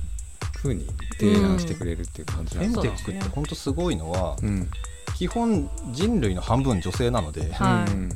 [0.57, 0.87] ふうに
[1.21, 4.67] 提案してくれるっていう感じなんですエンテックって本当すごいのは、うん。
[5.15, 7.93] 基本人類の半分女性なので、はい。
[7.93, 8.09] うん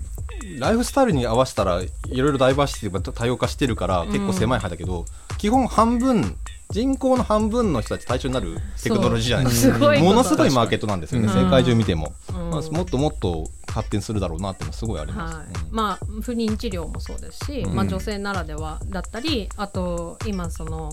[0.59, 5.05] ライフスタイルに合わせたらいろいろダイバーシティが多様化してるから結構狭い範囲だけど、
[5.37, 6.37] 基本半分
[6.71, 9.79] 人口の半分の人たち対象になるテクノロジーじゃないですか。
[9.79, 11.45] ものすごいマーケットなんですよね、うん。
[11.45, 12.51] 世界中見ても、うん。
[12.51, 15.47] まあ、もっともっと発展するだろうなっていうのはすごいあります、はい。
[15.47, 15.75] うん。
[15.75, 17.75] まあ不妊治療もそうですし、うん。
[17.75, 20.93] まあ、女性ならではだったりあと今その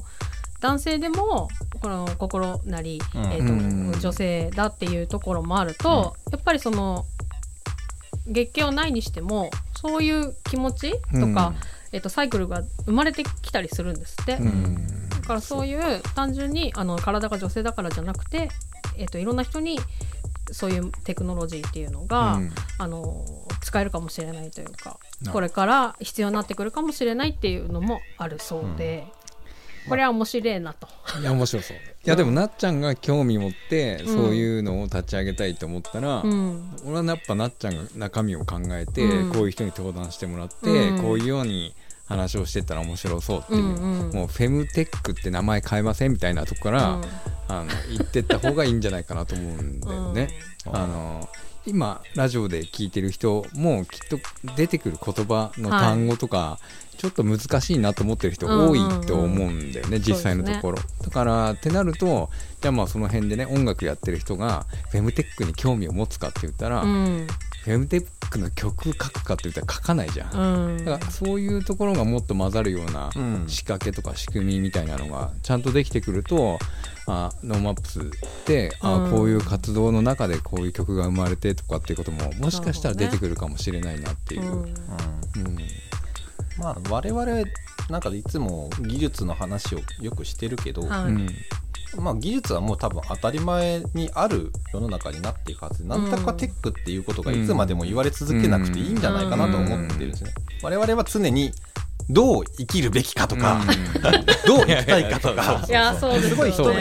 [0.61, 1.47] 男性でも
[1.81, 3.25] この心なり、うん。
[3.31, 3.91] えうん。
[3.91, 7.05] ーと女性だっていうところもあると、やっぱりその
[8.25, 11.53] 月経をないにしてもそういう気持ちとか、
[11.91, 14.39] えー、とサイクルが生まれてきたりするんですって。
[15.27, 18.49] からそういう単純にあの体が女性だからじゃなくて、
[18.97, 19.79] えー、といろんな人に
[20.51, 22.51] そういうテクノロジーっていうのが、うん。
[22.79, 23.25] あの
[23.61, 29.07] 使えるかもしれないというかなこれから必要になってくるかもしれないっていうのもあるそうで、
[29.89, 30.87] これは面白いなと。
[31.19, 31.77] いや面白そう。
[31.77, 36.75] いやでもなっちゃんが興味持ってそういうのを立ち上げたいと思ったら、うん。
[36.85, 39.33] 俺はやっぱなっちゃんが中身を考えて、うん。
[39.33, 41.01] こういう人に登壇してもらって、うん。
[41.01, 41.73] こういうように
[42.07, 43.75] 話をしてったら面白そうっていう、うん
[44.09, 44.15] うん。
[44.15, 47.03] もうフェムテックって名前変えませんみたいなとこから、うん。
[47.49, 50.29] あの言ってった方がいいんじゃないかなと思うんだよね。
[50.65, 50.75] うん。
[50.75, 51.29] あの
[51.65, 54.17] 今ラジオで聞いてる人もきっと
[54.55, 56.59] 出てくる言葉の単語とか、
[56.97, 62.29] ちょっと難しいなと思ってる人多いと思うんだよね、実際のところ、だからってなると
[62.61, 67.27] じゃあまあその辺でね音楽やってる人がフェムテックに興味を持つかって言ったら、うん
[67.67, 70.85] フェムテックの曲書くかって言ったら書かないじゃん、うん。
[70.85, 73.43] だからそういうところがもっと混ざるようなうん。
[73.49, 76.59] 仕掛けとか仕組みみたいなのがちゃんとできてくると
[77.07, 78.03] あノーマップスっ
[78.45, 79.11] てあうん。
[79.11, 84.43] こういう活動の中でこういう曲が生まれてとかっていうことももしかしたら出てくるかもしれないなっていう。
[84.43, 84.61] うん。
[84.61, 84.73] うん。
[86.57, 87.25] まあ我々
[87.89, 91.05] なんかいつも技術の話をよくしてるけど、はい。
[91.07, 91.27] うん
[91.95, 95.83] まあ、技術はもう多分当たり前にある世の中になっていくはず。
[95.83, 100.31] で、なんとかテックっていうことがいつまでも言われ続けなくていいんじゃないかなと思ってるんですね。
[100.61, 101.51] 我々は常に
[102.09, 103.61] どう生きるべきかとか、
[104.47, 105.65] どう生きたいかとか。
[105.67, 106.79] いやそうですごい人に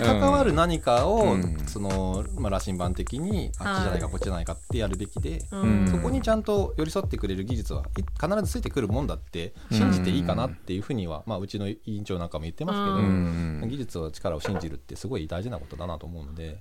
[0.00, 1.56] 関わる何かを、うん。
[1.66, 5.88] そのまあ、羅針盤的にあっちじゃないか、はいこっちじゃないかってやるべきで、うん。
[5.90, 13.68] そこにちゃんと寄り添ってくれる技術はい必ずついてくるもんだって信じていいかなっていうふうには、まあ、うちの委員長なんかも言ってますけど、ううん。
[13.68, 16.58] 技術の力を信じるってすごい大事なことだなと思うので、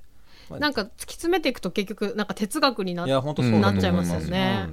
[0.49, 3.17] まあなんか突き詰めていくと結局なんか哲学になっちゃ
[3.89, 4.67] いますよね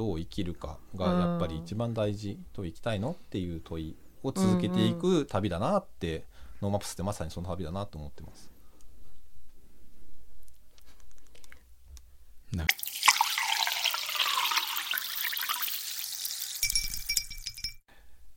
[0.00, 6.24] どう生きるかがやっぱり一番大事と生きたいのっていう問いを続けていく旅だなって、
[6.62, 8.50] ノーマップスってまさにその旅だなと思ってます。
[12.54, 12.64] な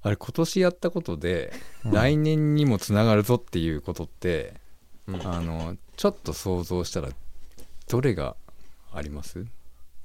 [0.02, 1.54] あれ今年やったことで、
[1.86, 4.56] 来年にもつながるぞっていうことって、
[5.08, 5.26] うん。
[5.26, 7.08] あのちょっと想像したら
[7.88, 8.36] どれが
[8.91, 9.45] あります？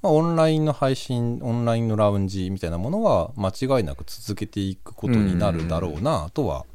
[0.01, 6.65] まあ、オンラインの配信オンラインのラウンジみたいなものは間違いなく続けていくことになるだろうなとは、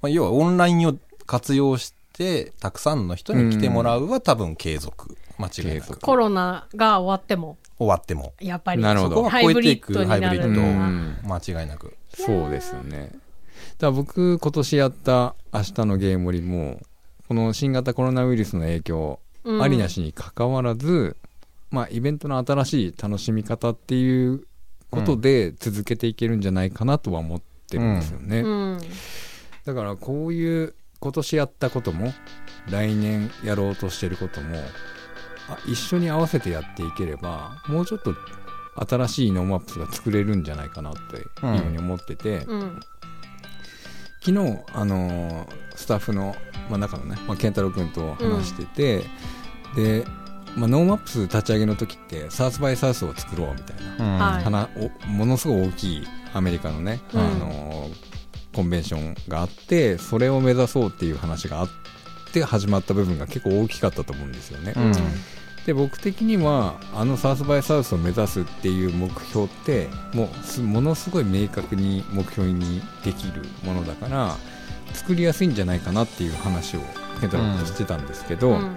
[0.00, 0.94] まあ、要はオンラインを
[1.26, 5.16] 活用してたくさんの人に来てもらうは多分継続。
[5.38, 6.00] 間違いなく。
[6.00, 7.58] コロナが終わっても。
[7.78, 8.32] 終わっても。
[8.40, 8.82] やっぱり。
[8.82, 9.16] なるほど。
[9.16, 11.18] そこは超えていくハイブリッドうん。
[11.24, 11.94] 間違いなく。
[12.08, 13.10] そうですよね。
[13.10, 13.16] だか
[13.80, 16.80] ら僕今年やった「明日のゲームリ」も
[17.28, 19.62] この新型コロナウイルスの影響うん。
[19.62, 21.16] ありなしにかかわらず、
[21.70, 24.46] まあイベントの新しい楽しみ方っていう
[24.90, 28.78] ことで続けていけるんじゃないかなとは思ってるんですよね、うん。
[29.64, 32.12] だからこういう今年やったことも
[32.70, 34.56] 来年やろうとしてることも
[35.48, 38.14] あ一緒に合わせてやっていければもうちょっと
[38.88, 42.80] 新しいノーマップスが作れるんじゃないかなっていうふうに思ってて、うん。
[44.20, 46.34] 昨日、あのースタッフの、
[46.68, 49.04] まあ、中のね、まあ、健太郎君と話してて、
[49.76, 50.04] で、
[50.56, 54.44] まあ、ノーマップス立ち上げの時ってサウスバイサウスを作ろうみたいな、はい。
[54.44, 54.68] 話
[55.04, 57.20] をものすごい大きいアメリカのね、うん。
[57.20, 58.16] あのー
[58.56, 61.68] コンベンションがあってそれを目指そうっていう話があっ
[62.32, 64.72] て始まった部分が結構大きかったと思うんですよね。
[64.74, 64.92] うん。
[65.66, 74.36] で僕的にはあのサウスバイサウスを目指すっていう目標ってもうすものすごい明確に目標にできるものだから
[74.94, 76.80] 作りやすいんじゃないかなっていう話を
[77.20, 78.76] 健太郎君としてたんですけど、うん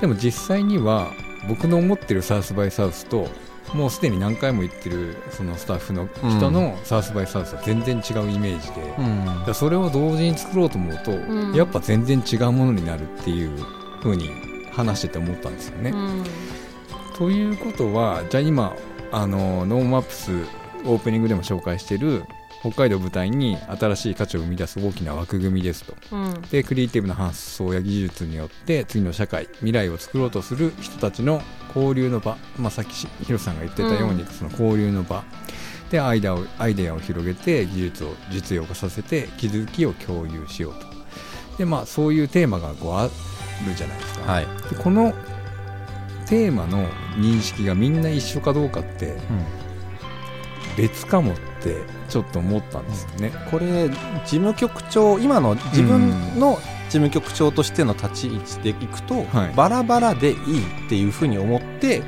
[0.00, 1.12] でも実際には
[1.48, 3.28] 僕の思ってるサウスバイサウスと
[3.74, 6.08] もうすでに何回も言ってるそのスタッフの
[6.38, 11.54] 人のサウスバイサウスは全然違うイメージで、だからそれを同時に作ろうと思うと、ん。
[11.54, 13.50] やっぱ全然違うものになるっていう
[14.02, 14.30] 風に
[14.72, 15.90] 話してて思ったんですよね。
[15.90, 16.24] うん。
[17.18, 18.74] ということはじゃあ今
[19.12, 20.32] あのノーマップス
[20.84, 22.24] オープニングでも紹介してる
[22.60, 25.94] 北海道を舞台に新しい価値を生み出す大きな枠組みですと。
[26.12, 26.42] うん。
[26.50, 31.40] でクリエイティブな発想や技術によって次の社会未来を作ろうとする人たちの
[31.74, 34.26] 交流の場、まあ、さっきしヒロさんが言ってたように、うん。
[34.26, 35.24] その交流の場。
[35.90, 40.86] でアイデアをアイデアを広げて技術を実用化させて気づきを共有しようと。
[41.58, 45.12] でまあそういうテーマがこうあるじゃないですか、はい、でこの
[46.28, 49.16] テーマの認識がみんな一緒かどうかって
[50.76, 51.32] 別かも。
[51.57, 51.57] って
[52.08, 53.32] ちょっと思ったんですよね。
[53.50, 59.54] これ事務局長今の自分の事務局長としての立ち位置でいくと、はい。
[59.54, 62.02] バラバラでいいっていうふうに思って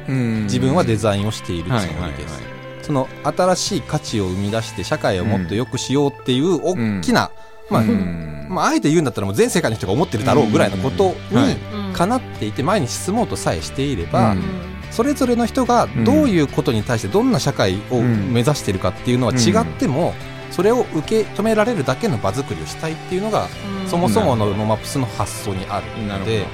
[0.45, 2.83] 自分はデザインをしているつもりです、はいはいはい。
[2.83, 7.31] その新しい価値を生み出して社会をもっと良くしようっていう大きな、
[7.69, 8.47] まあ、うん。
[8.49, 11.57] まあ、あえて言うんだったらもう全世界の人が思ってるだろうぐらいのことはいに
[11.89, 11.93] うん。
[11.93, 18.33] かなっていて前に進もうとさえしていれば、うんそれぞれの人がどういうことに対してどんな社会をうん。
[18.33, 20.15] 目指しているかっていうのは違っても、
[20.51, 23.47] それを受け止められるだけの場作りをしたいっていうのが、
[23.83, 23.89] うん。
[23.89, 26.47] そもそものノマップスの発想にあるので、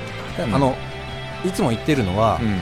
[0.47, 0.55] うん。
[0.55, 0.75] あの
[1.45, 2.61] いつも言ってるのは、うん。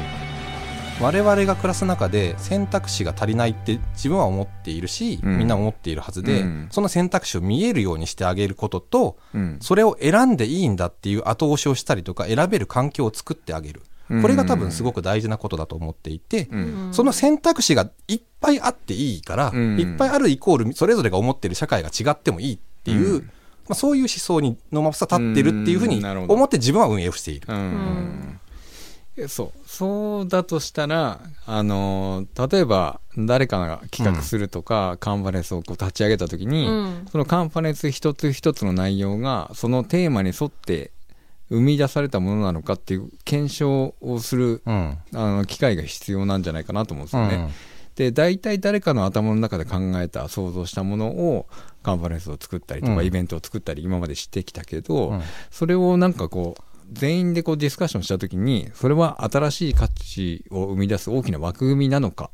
[1.01, 5.39] 我々が暮らす中で選択肢が足りないって自分は思っているし、うん。
[5.39, 6.69] みんな思っているはずで、うん。
[6.71, 9.59] その選択肢を見えるようにしてあげることとうん。
[9.61, 13.83] それを選んでいいんだっていう後押しをしたりとか選べる環境を作ってあげる
[14.23, 16.89] これが多分すごく大事なことだと思っていて、うん。
[16.93, 19.81] その選択肢がいっぱいあっていいから、うん。
[19.81, 23.21] いっぱいあるイコールそれぞれが思ってる社会が違ってもいいっていう、うん。
[23.21, 23.31] ま
[23.71, 27.47] あ、そういう思想にノーマップスは立ってるっていうふうに思って自分は運営をしている。
[27.49, 28.41] うん。
[29.17, 29.69] えそう。
[29.69, 37.07] そうだとしたら、あのー例えば誰かが企画するとか、カンファレンスをこう立ち上げた時に、うん。
[37.11, 40.91] そのカンファレンス一つ一つの内容がそのテーマに沿って
[41.49, 44.99] 生み出されたものなのかっていう検証をするうん。
[45.15, 47.35] あの機会が必要なんじゃないかなと思うんですよね。
[47.37, 47.49] うん
[47.95, 51.47] で大体誰かの頭の中で考えた想像したものを
[51.85, 53.07] カンファレンスを作ったりとか、うん。
[53.07, 55.23] イベントを作ったり今までしてきたけど、うん。
[55.51, 62.31] それをなんかこう全員でこうディスカッションした時にそれは新しい価値を生み出す大きな枠組みなのか、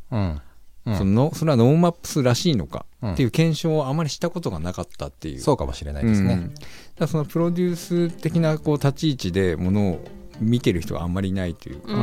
[0.87, 0.93] うん。
[0.93, 3.13] うんそのそれはノーマップスらしいのかうん。
[3.13, 5.41] っていう検証をあまりしたことがなかったっていう。
[5.41, 6.35] そうかもしれないですね。
[6.35, 6.55] うん。
[6.99, 10.05] だそのプロデュース的なこう立ち位置でものを
[10.41, 11.99] 見てる人があんまりいないというか、うん。
[11.99, 12.03] う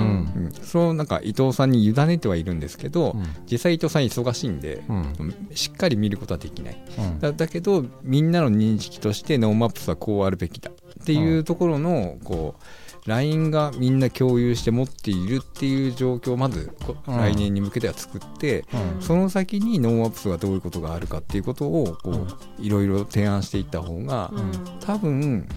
[0.50, 0.52] ん。
[0.62, 3.26] それをなんか伊藤さんに委ねてはいるんですけど、うん。
[3.50, 5.50] 実際伊藤さん忙しいんで、うん。
[5.54, 6.84] しっかり見ることはできない。
[6.98, 7.20] うん。
[7.20, 12.64] だだけどみんなの認識としてノーマップスはこうあるべきだっていうところのこう
[13.08, 16.72] LINE がみんな共有して持っているっていう状況をまず
[17.08, 18.66] 来年に向けては作って、
[18.98, 19.02] うん。
[19.02, 24.52] その先にノーマップスがどういうことがあるかっていうことをこういろいろ提案していった方が、うん。
[24.82, 25.48] 多分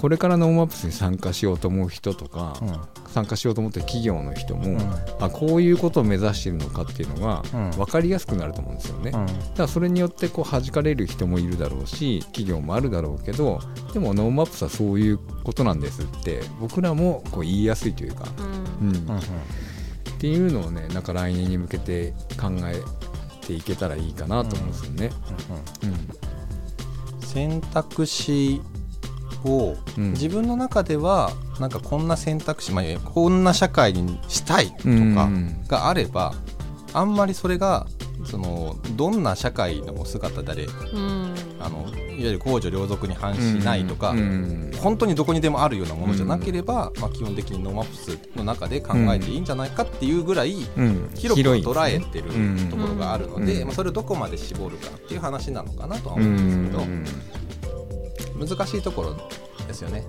[0.00, 2.56] これからノーマップスに参加しようと思う人とか、
[3.08, 4.78] 参加しようと思ってる企業の人も、
[5.20, 7.70] あこういうことを目指しているのかっていうのがうん。
[7.72, 9.10] 分かりやすくなると思うんですよね。
[9.12, 9.26] うん。
[9.26, 13.60] だからそれによってこう弾かれる人もいるだろうし企業もあるだろうけど
[13.92, 18.24] でもノーマップスはそういうことなんですって僕らもこう言いやすいというか、
[18.80, 18.88] うん。
[18.88, 18.96] うん。
[18.96, 19.18] うんうん。
[19.18, 19.22] っ
[20.18, 22.80] ていうのをねなんか来年に向けて考え
[23.46, 25.10] ていけたらいいかなと思うんですよね。
[27.20, 28.62] 選択肢
[29.44, 30.12] をうん。
[30.12, 35.64] 自分の中ではなんかこんな選択肢、まあ、こんな社会にしたいとうんかうん。
[35.68, 36.34] があれば
[36.92, 37.86] あんまりそれが
[38.24, 41.34] そのどんな社会の姿であれうん。
[41.60, 44.70] あのいわゆる公序良俗に反しないとか、うん。
[44.78, 51.10] 本当にどこにでもあるようなものじゃなければ、まあ、基本的にノーマップスの中で考えていいんじゃないかっていうぐらいうん。
[51.14, 52.68] 広く捉えてるうん。
[52.70, 53.66] ところがあるので、うん。
[53.68, 56.80] まあ、それをどこまで絞るかっていう話なのかなとはう思うんですんけど、
[58.46, 59.16] 難しいところ
[59.66, 60.04] ですよね。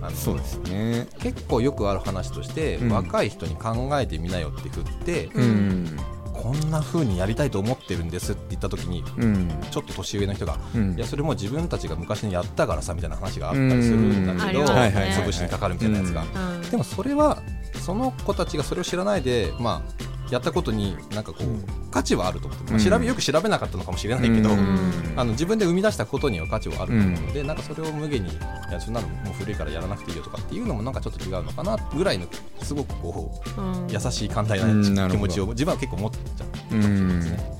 [0.00, 1.06] あのそうですね。
[1.20, 2.92] 結構よくある話として、うん。
[2.92, 5.42] 若い人に考えてみなよって振って、うん。
[5.42, 5.98] うん
[6.38, 9.48] こんな風にやりたいと思ってるんですって言った時にうん。
[9.72, 10.94] ちょっと年上の人が、うん。
[10.94, 16.70] いやそれも自分たちが昔にやったからさみたいな話があったりするんだけど、潰しにかかるみたいなやつが、うん。
[16.70, 17.42] でもそれは
[17.80, 24.92] その子たちがそれを知らないで、まあ、やったことになんかこう、価値はあると思って、まあ、調べよく調べなかったのかもしれないけど、うん。
[25.16, 28.32] あの自分で生み出したことには価値はあると思うので、なんかそれを無限にい
[28.70, 32.26] やそんなのもう古いからやらなくていいよとかっていうのもなんかちょっと違うのかなぐらいの
[32.62, 33.88] すごくこううん。
[33.90, 37.58] 優しい寛大うんな気持ちを自分は結構持っちゃううんですね。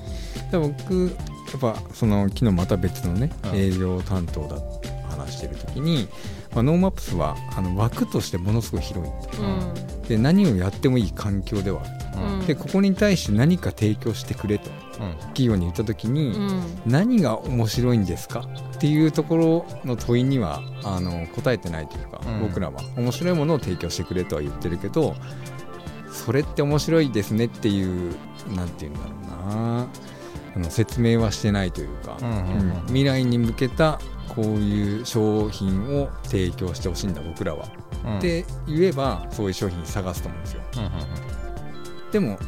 [0.51, 1.15] で僕
[1.51, 3.55] やっぱその昨日また別のね、うん。
[3.55, 4.57] 営業担当だ
[5.09, 6.07] 話してる時に、
[6.53, 9.11] まあ、ノーマップスはあの枠としてものすごい広い。
[9.11, 10.03] うん。
[10.07, 12.21] で何をやってもいい環境ではある。
[12.39, 12.45] うん。
[12.47, 14.69] でここに対して何か提供してくれと
[15.27, 16.63] 企業に言った時に、うん。
[16.85, 22.41] 何が面白いんですかっていうところの問いにはあの答えてないというか、うん。
[22.41, 22.81] 僕らは。
[22.97, 25.15] 面白いものを提供してくれとは言ってるけど
[26.11, 28.15] それって面白いですねっていう
[28.55, 29.87] なんて言うんだろうな。
[30.55, 32.71] あの説明はしてないというか、うんうんうん。
[32.71, 32.85] うん。
[32.87, 37.67] 未来に向けたこういう商品を提供してほしいんだ僕らは、
[38.05, 38.17] うん。
[38.19, 40.61] って言えばそういう商品探すと思うんですよ。
[40.77, 40.91] うんうん
[42.11, 42.39] でも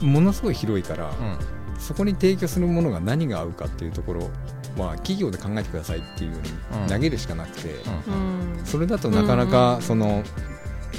[0.00, 1.38] ものすごい広いから、うん。
[1.78, 4.30] そこに提供するものが何が合うかっていうところ
[4.76, 6.38] は企業で考えてくださいっていうよ
[6.72, 6.82] ううん。
[6.84, 7.74] に投げるしかなくて、
[8.08, 8.66] うんうん。
[8.66, 10.22] それだとなかなかうんその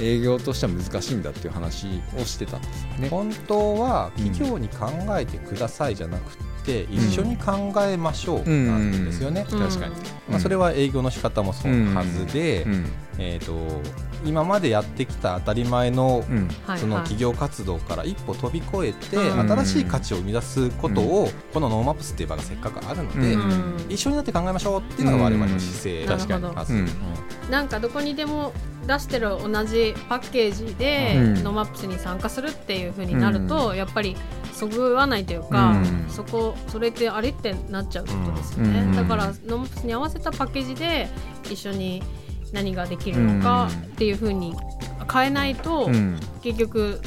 [0.00, 1.86] 営業としては難しいんだっていう話
[2.18, 3.08] をしてたんですよね。
[3.08, 6.36] 本当は企業に考えてくださいじゃなく
[6.66, 9.58] て、一緒に考えましょうなんですよね、うん。
[9.58, 9.94] 確かに、
[10.28, 12.86] まあ、それは営業の仕方もそうなはずで、うん。
[13.18, 13.54] えー、と
[14.24, 16.24] 今までやってきた当たり前の
[16.76, 19.48] その企業活動から一歩飛び越えて、うん。
[19.48, 23.40] 新しい価値を生み出すことを、このノーマップスっていう場がせっかくあるので、うん。
[23.40, 26.06] うん一緒になって考えましょうっていうのが我々の姿勢うん。
[26.08, 26.74] だ確かにはず。
[26.74, 26.88] うん。
[27.50, 28.52] なんかどこにでも
[28.86, 31.44] 出してる同じパッケージで、うん。
[31.44, 34.16] ノマップスに参加するっていう風になると、やっぱり
[34.56, 36.06] そぐわないというか、うん。
[36.08, 38.96] そこそれってあれってなっちゃうことですよね、うん。
[38.96, 41.08] だからノマップスに合わせたパッケージで
[41.44, 42.02] 一緒に
[42.52, 44.54] 何ができるのかっていう風に
[45.12, 46.18] 変えないと、うん。
[46.42, 47.02] 結局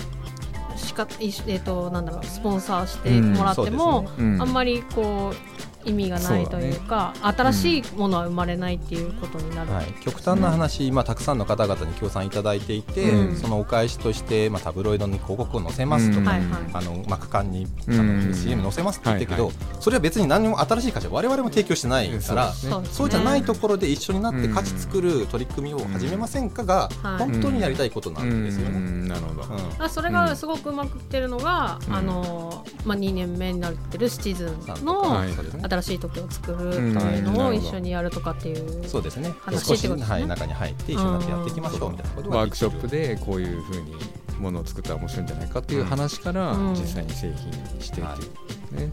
[0.75, 4.09] しか、いえー、となんだろうスポンサーしてもらっても、ね。
[4.19, 4.41] うん。
[4.41, 13.35] あんまりこう意味がないというか新しいものは生まれないっていうことになる、はい、極端な話、まあ、たくさんの方々に協賛いただいていて、うん。
[13.35, 16.47] そのお返しとして、まあ、タブロイドに広告を載せますとか、はいはい。
[16.73, 18.29] あのまあ、区間にあうん。
[18.29, 22.71] の CM 載せますって言ってるけど、はいそれは別に何も新しい価値は我々も提供してないから、そうですね。
[22.71, 22.95] そうですね。
[22.95, 27.17] そうじゃないところで一緒になって価値作る取り組みを始めませんかが、はい。
[27.19, 28.77] 本当にやりたいことなんですよね。
[28.77, 29.07] うん。
[29.07, 29.83] なるほど、うん。
[29.83, 31.95] あそれがすごくうまくいってるのが、うん。
[31.95, 35.31] あのまあ、2年目になってるシチズンのはい。
[35.31, 40.19] そうですね新しい時を作るっていうのをうん一緒にやるとかっていう、そうですね話少してっことですね。
[40.19, 43.95] はい、中に入って一緒になってやっていきましょうみたいなことがワークショップでこういうふうに
[44.39, 48.21] ものを作ったら面白いんじゃないかっていう話からうん実際に製品にしてって
[48.75, 48.91] いうね、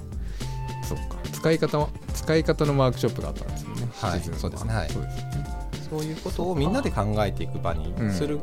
[0.82, 1.16] そうか。
[1.32, 4.20] 使い方は使い方のワークショップがあったんですよね、はい。
[4.20, 4.74] シチズンはそうですね。
[4.74, 4.90] はい。
[4.90, 5.46] そうですね
[5.90, 8.40] そういうことをみんなで考えていく場にする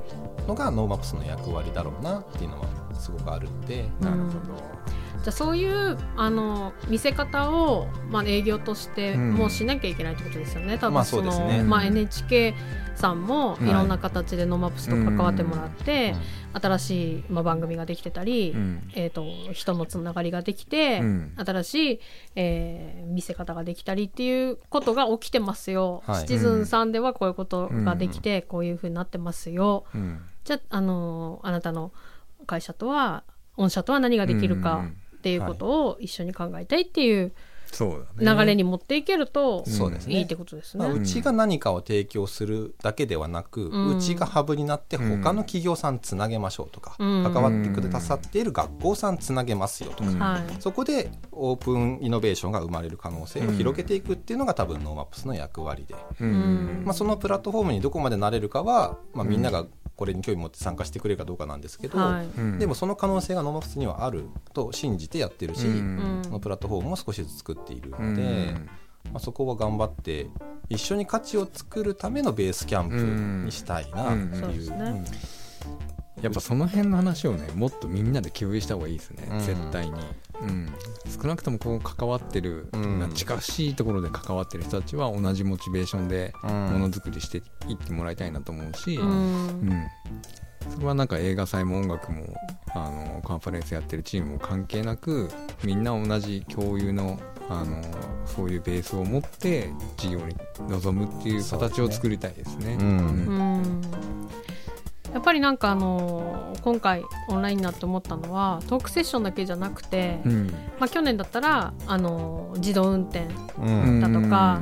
[0.48, 4.73] のが NoMapsの役割だろうなっていうのはすごくあるんで、うんなるほど、
[5.24, 9.34] じゃあそういうあの見せ方を、まあ、営業としてうん。
[9.34, 11.64] もうしなきゃいけないってことですよね、多まあ分その、そうですね。
[11.64, 12.54] まあ、NHK
[12.96, 13.70] さんもはい。
[13.70, 16.14] いろんな形で NoMapsと関わってもらって、
[16.54, 16.62] うん。
[16.62, 18.92] 新しい、まあ、番組ができてたり、うん。
[18.96, 21.34] えー、と人のつながりができて、うん。
[21.38, 22.00] 新しい、
[22.36, 26.22] えー見せ方ができたりっていうことが起きてますよ、はい。
[26.22, 29.86] シチズンさんではこういうことができて、こういうふうになってますよ。
[29.96, 30.22] うん。
[30.44, 31.94] じゃあ、あのあなたの
[32.46, 33.24] 会社とは
[33.56, 34.86] 御社とは何ができるか
[35.24, 37.32] っていうことを一緒に考えたいっていう
[38.20, 40.16] 流れに持っていけるとそうですね。
[40.18, 40.86] いいってことですね。
[40.86, 45.24] まあ、うちが何かを提供するだけではなく、ううんちがハブになってうん。
[45.24, 47.24] 他の企業さんつなげましょうとか、うん。
[47.24, 56.28] 関わってくださっている学校さんつなげますよとか、そこでオープンイノベーションが生まれる可能性を広げていくっていうのが多分 NoMapsの役割で、うん。
[56.28, 59.66] うんまあ、そのプラットフォームにどこまでなれるかは、まあ、みんなが
[59.96, 62.26] これに興味持って参加してくれるかどうかなんですけど、はい。
[62.26, 62.60] うん。
[62.60, 66.22] でもその可能性が NoMapsにはあると信じてやってるし、うん。
[66.24, 68.16] そのプラットフォームも少しずつ作っているうん。
[68.16, 68.56] ので、
[69.06, 70.28] まあ、そこは頑張って
[70.70, 72.96] 一緒に価値を作るためのベースキャンプ
[73.46, 74.74] にしたいなっていう。
[76.22, 79.40] やっぱその辺の話をねもっとみんなで共有した方がいいですね、うん。
[79.42, 80.00] 絶対に、
[80.42, 80.74] うん、
[81.22, 86.50] 少なくともこう関わってる、うん近しいところで関わってる人たちは同じモチベーションでうん。
[86.50, 89.70] ものづくりしていってもらいたいなと思うし、ううん。
[89.70, 89.88] ん
[90.70, 92.36] それはなんか映画祭も音楽も
[92.74, 95.30] あのカンファレンスやってるチームも関係なく
[95.64, 97.20] みんな同じ共有の
[97.50, 97.82] あの
[98.26, 100.36] そういうベースを持って事業に
[100.70, 102.78] 臨むっていう形を作りたいですね。
[102.80, 102.88] うん。
[102.88, 103.82] うん
[105.14, 110.48] やっぱりなんかあの今回オンラインになって思ったのはトークセッションだけじゃなくて、うん。
[110.80, 113.28] まあ、去年だったらあの自動運転
[113.60, 114.60] うんだとか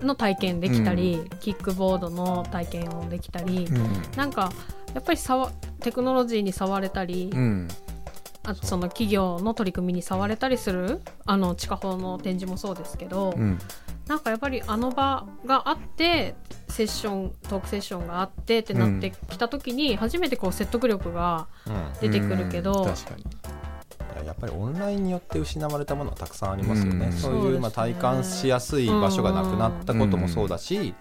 [0.00, 4.02] の体験できたり、キックボードの体験をできたり、うん。
[4.16, 4.52] なんか
[4.94, 7.68] やっぱりさわテクノロジーに触れたり、うん。
[8.44, 13.58] あとその企業の取り組みに触れたりするあの地下法の展示もそうですけど、うん
[14.06, 16.34] なんかやっぱりあの場があって
[16.68, 21.48] セッショントークセッションがあってってなってきた時に初めてこう説得力が
[22.00, 23.22] 出てくるけど、うん確かに。
[23.22, 27.12] いややっぱりオンラインによって失われたものはたくさんありますよね、うん。
[27.12, 30.94] そういう、まあ、体感しやすい場所がなくなったこともそうだし、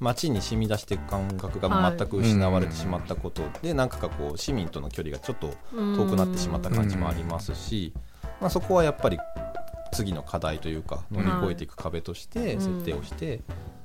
[0.00, 7.92] 街に染み出していく感覚が全く失われてしまったことで、なんかこう市民との距離がちょっと遠くなってしまった感じもありますし、
[8.40, 9.18] まあ、そこはやっぱり
[9.94, 13.40] 次の課題というか乗り越えていく壁として設定をして、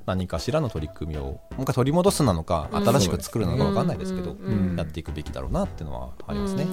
[0.05, 2.88] 何かしらの取り組みをもう一回取り戻すなのかうん。
[2.88, 4.36] 新しく作るのか分かんないですけど、
[4.76, 6.68] やっていくべきだろうなっていうのはありますね。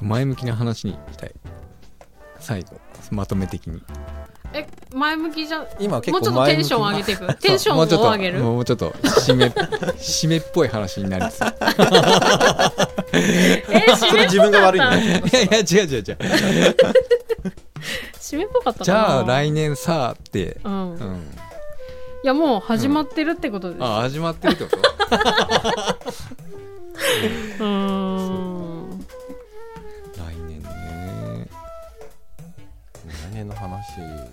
[0.00, 1.34] 前向きな話にしたい。
[2.38, 2.80] 最後
[3.10, 3.82] まとめ的に
[4.52, 7.34] え前向きじゃ今結もうちょっとテンション上げていく？
[7.40, 8.38] テンションをもうちょっと上げる？
[8.40, 9.46] もうちょっと締め
[9.98, 11.44] 締めっぽい話になりつつい
[13.12, 15.02] え締めっ自分が悪いんだやい
[15.50, 16.18] や違う違う違う。
[18.18, 18.84] 締めっぽかったかな？
[18.84, 20.56] じゃあ来年さって。
[20.64, 21.36] うん、いうん。
[22.22, 24.78] やもう始まってるってことです、あ始まってるってこと？
[27.60, 28.19] うーん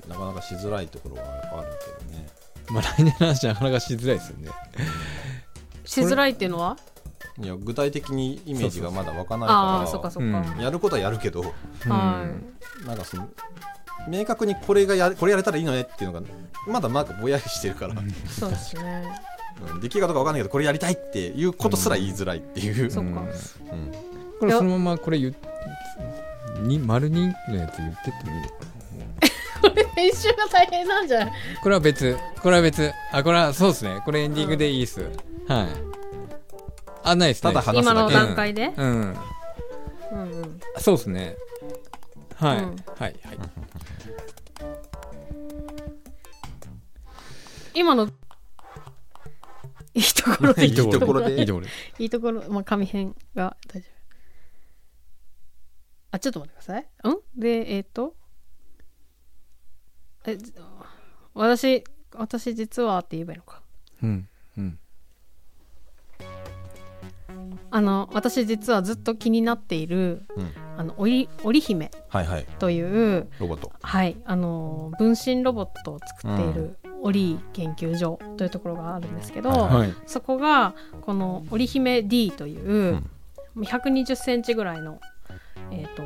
[0.08, 1.68] なかなかしづらいところはある
[2.00, 2.28] けどね。
[2.70, 4.50] まあ来年の話なかなかしづらいですよね。
[5.86, 6.78] しづらいっていうのは？
[7.40, 10.62] いや具体的にイメージがまだ湧かないからそっかそっか、うん。
[10.62, 11.42] やることはやるけど
[11.88, 12.26] は
[12.86, 13.30] なんかその
[14.08, 16.28] 明確にこれがやこれやれたらいいのねっていうのが
[16.68, 17.98] まだなんかぼやりしてるから、い
[18.28, 19.08] そうですね。
[19.72, 19.80] うん。
[19.82, 23.10] できるかどうかわかんないけどこれやりたいっていうことすら言いづらいっていう、そっか。
[23.10, 23.18] うん。
[23.18, 23.32] うん。
[24.40, 25.34] これそのままこれ言っ
[26.62, 28.54] に丸2のやつ言ってってもいいのか
[29.78, 31.34] れ編集が大変なんじゃない？
[31.62, 32.18] これは別。
[32.42, 32.92] これは別。
[33.12, 34.02] あこれはそうですね。
[34.04, 35.12] これエンディングでいいっす、はい。
[37.04, 37.80] あないですただ話すだけ。
[37.80, 39.18] 今の段階で、すうん
[40.12, 40.32] うん。
[40.42, 41.36] うん、そうですね。
[42.36, 42.66] はい、うん。
[42.68, 43.16] はいはい。
[47.74, 48.10] 今の
[49.94, 50.66] いいところで。
[50.66, 51.40] いいところで。
[51.40, 51.72] いいところで。
[52.00, 53.92] いいところ、まあ、紙編が大丈夫。
[56.12, 56.82] あ、ちょっと待ってください。
[56.82, 56.86] ん？
[57.40, 58.16] で、えっ、と、
[60.28, 60.54] え、じ
[61.34, 63.62] 私、私実はって言えばいいのか。
[64.04, 64.80] うんうん。
[67.72, 70.52] あの、私実はずっと気になっている、うん。
[70.78, 72.46] あの、織織姫はいはい。
[72.60, 73.72] という、ロボット。
[73.82, 79.96] はい、あの、分身ロボットを作っている織研究所というところがあるんですけど、はいはい。
[80.06, 83.02] そこがこの織姫 D という
[83.56, 85.00] 120センチぐらいの、
[85.72, 86.04] えー、と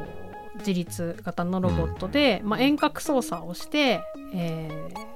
[0.59, 4.01] 自立型のロボットで、まあ、遠隔操作をして、
[4.33, 5.11] えー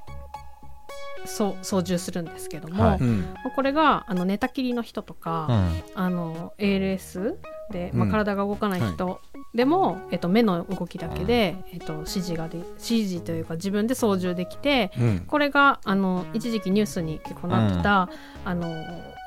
[1.25, 2.99] そう操縦するんですけども、はい。
[2.99, 3.25] うん。
[3.55, 5.83] これがあの寝たきりの人とか、うん。
[5.95, 7.35] あの ALS
[7.71, 8.11] で、まあ、うん。
[8.11, 9.19] 体が動かない人
[9.53, 15.19] でも、えっと目の動きだけで、えっと指示がで指示というか自分で操縦できて、うん。
[15.27, 18.09] これがあの一時期ニュースに結構なってた、
[18.43, 18.69] あの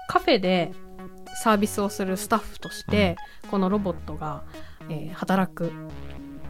[0.08, 0.72] カフェで
[1.42, 3.16] サービスをするスタッフとして、
[3.50, 4.44] このロボットが、
[4.90, 5.72] えー働く。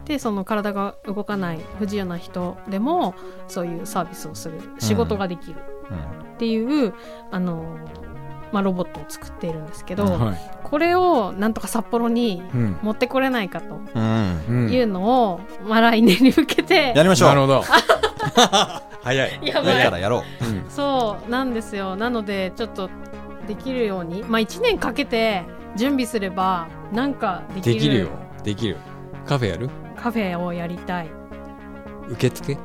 [0.05, 3.13] でその体が動かない不自由な人でも
[3.47, 4.59] そういうサービスをする。
[4.79, 5.57] 仕事ができる。
[6.33, 6.93] っていう、
[7.31, 7.77] あの
[8.51, 10.37] まあ、ロボットを作っているんですけど、はい。
[10.63, 12.79] これをなんとか札幌にうん。
[12.81, 14.43] 持ってこれないかとうん。
[14.49, 14.71] うん。
[14.71, 17.29] いうのを、まあ、来年に向けて やりましょう。
[17.29, 17.63] なるほど。
[19.03, 19.39] 早い。
[19.43, 19.73] やばい。
[19.73, 20.45] やるからやろう。
[20.45, 20.69] うん。
[20.69, 21.95] そうなんですよ。
[21.95, 22.89] なのでちょっと
[23.47, 25.43] できるようにまあ1年かけて
[25.75, 27.75] 準備すればなんかできる。
[27.75, 28.07] できるよ
[28.43, 28.77] できる
[29.25, 29.69] カフェやる？
[29.95, 31.09] カフェをやりたい。
[32.09, 32.57] 受付？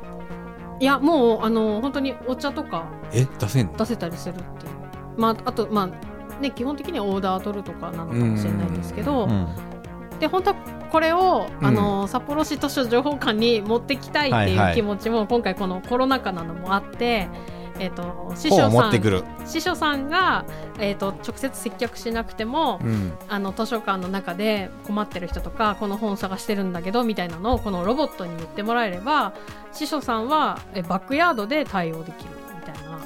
[0.80, 3.76] いやもうあの本当にお茶とかえ出せんの？
[3.76, 4.72] 出せたりするっていう。
[5.16, 9.48] まああとまあね基本的にはオーダー取るとかなのかもしれないんですけど、うん。
[10.20, 10.56] で本当は
[10.90, 11.66] これを、うん。
[11.66, 17.28] あの札幌市図書情報館に持ってきたいっていう気持ちも、今回このコロナ禍なのもあって、
[17.78, 19.24] えっと師匠さん持ってくる。
[19.46, 20.44] 師匠さんが、
[20.78, 23.12] えっと直接接客しなくても、うん。
[23.28, 29.32] あの図書館の中で困ってる人とかこの本探してるんだけどみたいなのをこのロボットに言ってもらえれば
[29.72, 32.98] 司書さんはえバックヤードで対応できるみたいな。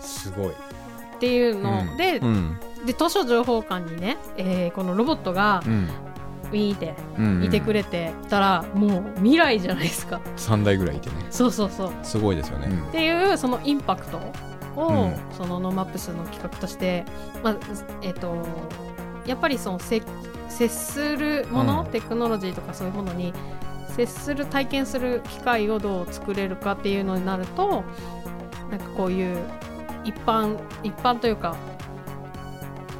[0.00, 0.48] すごい。
[0.50, 0.52] っ
[1.18, 2.58] ていうので,、うん。
[2.84, 5.88] で図書情報館にね、えーこのロボットがうん
[6.52, 10.20] ウィーってうんいてくれてたら、もう未来じゃないですか。
[10.36, 11.16] 3台ぐらいいてね。
[11.30, 11.90] そうそうそう。
[11.90, 12.68] っすごいですよね。
[12.92, 14.18] ていうそのインパクト
[14.76, 15.14] を、うん。
[15.36, 17.04] その NoMapsの企画として、
[17.42, 17.56] まあ
[18.02, 18.36] えっと
[19.26, 20.02] やっぱりそのせ
[20.48, 21.90] 接するもの、うん。
[21.90, 23.32] テクノロジーとかそういうものに
[23.96, 27.82] 接する体験する機会をどう作れるかっていうのになると
[28.70, 29.38] なんかこういう
[30.04, 31.56] 一般一般というか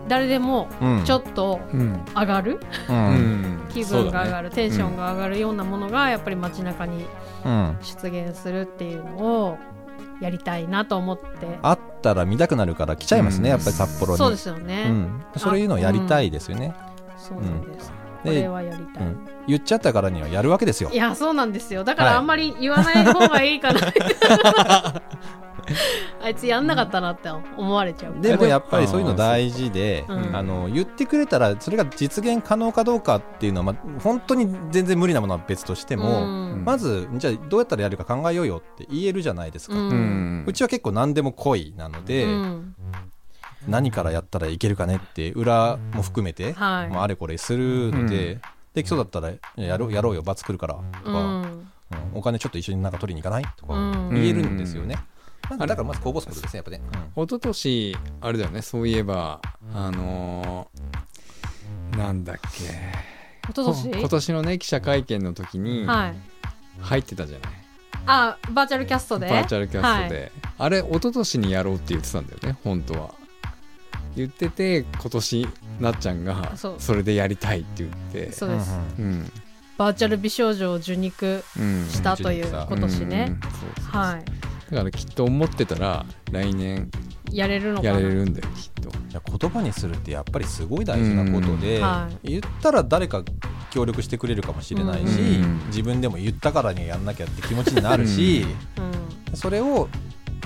[0.08, 1.04] 誰でもうん。
[1.04, 2.04] ちょっとうん。
[2.14, 2.60] 上がる、
[3.68, 7.06] 気分が上がるる、テンションが上がるようなものがやっぱり街中に
[7.44, 7.76] うん。
[7.82, 9.58] 出現するっていうのを
[10.20, 11.58] やりたいなと思って。
[11.62, 13.56] あったら見たくなるから来ちゃいますね、うん。
[13.56, 14.18] やっぱり札幌に。
[14.18, 16.74] そうですよね、うん、そういうのをやりたいですよね、
[17.18, 17.92] そうなんです、
[18.24, 19.28] でこれはやりたい、うん。
[19.46, 20.90] 言っちゃったからにはやるわけですよ。
[20.90, 21.84] いやそうなんですよ。
[21.84, 23.80] だかはいらあんまり言わない方がいいかな、
[26.22, 28.14] あいつやんなかったなって思われちゃう。
[28.20, 30.36] でもやっぱりそういうの大事で、うん。
[30.36, 36.64] あの言ってくれたらそれが実現可能かどうかっていうのは、まあ、本当に全然無理なものは別としても、うん。
[36.64, 40.42] まずじゃあどうやったらやるか考えようよって言えるじゃないですか、ううん。
[40.42, 42.74] んうちは結構何でも来いなので、うん。
[43.68, 46.88] 何からやったらいけるかねって裏も含めて、はい。
[46.88, 48.38] もうあれこれするので、
[48.74, 51.42] できそうだったらやろうやろうよ罰作るからとか、うん。
[51.42, 51.66] うん
[52.14, 53.44] お金ちょっと一緒になんか取りに行かない？
[53.56, 54.10] とかうん。
[54.12, 54.96] 言えるんですよね、
[55.50, 56.80] なんかだからまず公募することですねやっぱね、
[57.16, 59.40] 一昨年あれだよねそういえば
[59.74, 62.48] あのーなんだっけ。
[63.48, 64.00] 一昨年？
[64.00, 66.14] 今年のね記者会見の時にはい。
[66.78, 67.50] 入ってたじゃない、
[68.04, 69.30] あバーチャルキャストで？
[69.30, 73.14] バーチャルキャストで、あれ一昨年にやろうって言ってたんだよね本当は。
[74.14, 75.48] 言ってて今年
[75.80, 78.30] なっちゃんがそれでやりたいって言って。
[78.32, 79.32] そうです、うん。
[79.78, 83.50] バーチャル美少女を受肉うんしたという今年ね、うん。
[83.50, 84.00] そうそう。
[84.00, 84.24] はい
[84.70, 86.90] だからきっと思ってたら来年
[87.30, 87.88] やれるのかな。
[87.90, 88.88] やれるんだよきっと。
[88.88, 91.82] いや言葉にするってやっぱりすごい大事なことで、うん。
[91.82, 93.22] は言ったら誰か
[93.70, 95.60] 協力してくれるかもしれないし、うん。
[95.68, 98.44] 自分でも言ったからにはやんなきゃって気持ちになるし、
[99.32, 99.88] うそれを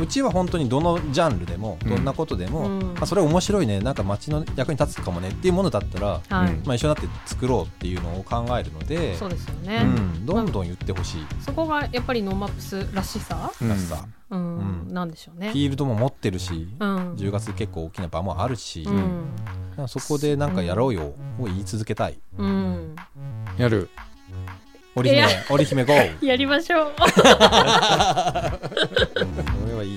[0.00, 1.90] うちは本当にどのジャンルでもうん。
[1.90, 2.94] どんなことでも、うん。
[2.94, 6.44] まあ、それ面白いねなんか街の役に立つかもねっていうものだったら、ん。
[6.44, 9.86] はい、うんまあ、一緒になって作ろうっていうのを考えるのでそうですよね、う
[10.20, 14.06] ん、どんどん言ってほしい、そこがやっぱり NoMapsらしさ、うんらしさ。
[14.30, 14.58] うん。
[14.86, 14.94] うん。
[14.94, 15.50] なんでしょうね。
[15.50, 15.54] フ。
[15.56, 17.14] ィールドも持ってるし、うん。
[17.14, 19.88] 10月結構大きな場もあるし、うん。
[19.88, 22.18] そこでなんかやろうよを言い続けたい。
[22.38, 22.96] うん、
[23.58, 23.88] やる。
[24.96, 25.94] 織姫織姫 GO!
[25.94, 26.92] うんやりましょう。
[29.80, 29.96] はいい。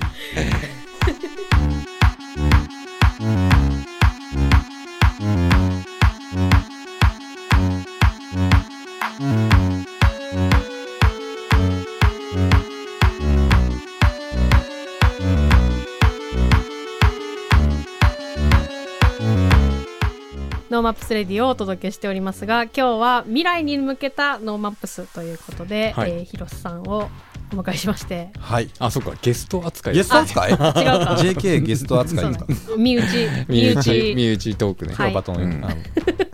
[20.70, 27.10] NoMaps Radioをお届けしておりますが今日は未来に向けた NoMapsということで、はいえー広瀬さんを
[27.54, 28.30] お迎えしまして。
[28.38, 28.68] はい。
[28.78, 29.12] あそっか。
[29.22, 29.94] ゲスト扱い。
[29.94, 30.50] ゲスト扱い？
[30.50, 30.74] 違うか
[31.20, 32.46] ?JK ゲスト扱いですか。
[32.68, 33.04] そう身内
[33.48, 34.56] 身内身内。
[34.56, 35.12] トークね、はい。
[35.12, 35.64] バトン、うん。
[35.64, 35.76] あの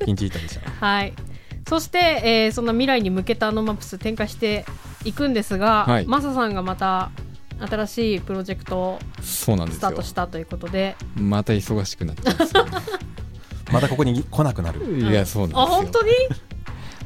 [0.04, 0.70] ピンチヒッターでした。
[0.86, 1.12] はい。
[1.68, 4.64] そして、えーそんな未来に向けた NoMaps展開して
[5.04, 6.06] いくんですが、はい。
[6.06, 7.10] マサさんがまた
[7.60, 10.96] 新しいプロジェクトをそうなんですよスタートしたということで。
[11.16, 12.66] また忙しくなっちゃうんですよ、
[13.70, 14.80] またここに来なくなる。
[14.98, 15.60] いやそうなんですよ。
[15.62, 16.10] あ本当に？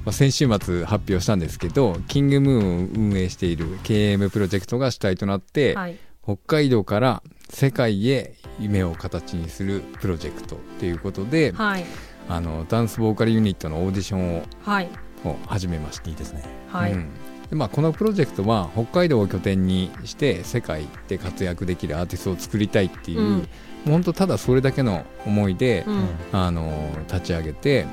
[0.05, 5.97] まあ、先週末発表したんですけどキングムーンを運営している KM プロジェクトが主体となって、はい。
[6.23, 11.85] 北海道から世界へ夢を形にするプロジェクトっていうことで、はい。
[12.29, 14.89] あのダンスボーカルユニットのオーディションをはい。
[15.25, 16.43] を始めましたいいですね。
[16.69, 17.11] はい、うん。
[17.51, 23.37] でまあ、このプロジェクトは北海道を拠点にして世界で活躍できるアーティストを作りたいっていう、うん。
[23.37, 26.09] もう本当ただそれだけの思いで、うん。
[26.33, 27.87] あの立ち上げて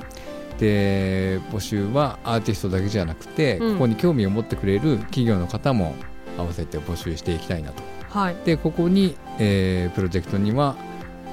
[0.61, 5.95] で募集はアーティストだけじゃなくて、うんここに興味を持ってくれる企業の方も
[6.37, 10.75] 合わせて募集していきたいなとはいでここに、えープロジェクトには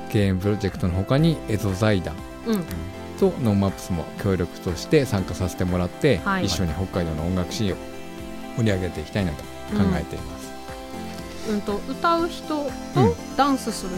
[0.08, 2.14] KM プロジェクトの他にエゾ財団
[2.46, 2.64] うん
[3.20, 7.76] と NoMapsも協力として参加させてもらって、はい一緒に北海道の音楽シーンを
[8.56, 9.44] 盛り上げていきたいなと考
[9.94, 12.62] えています、うんと歌う人と
[12.96, 13.92] うんダンスする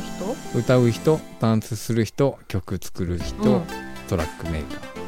[0.52, 3.62] 人、歌う人ダンスする人曲作る人、
[4.08, 4.99] トラックメーカなるほど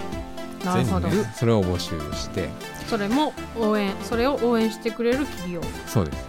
[0.62, 2.48] 全ーそれを募集して。
[2.88, 5.60] それも応援それを応援してくれる企業。
[5.86, 6.28] そうです。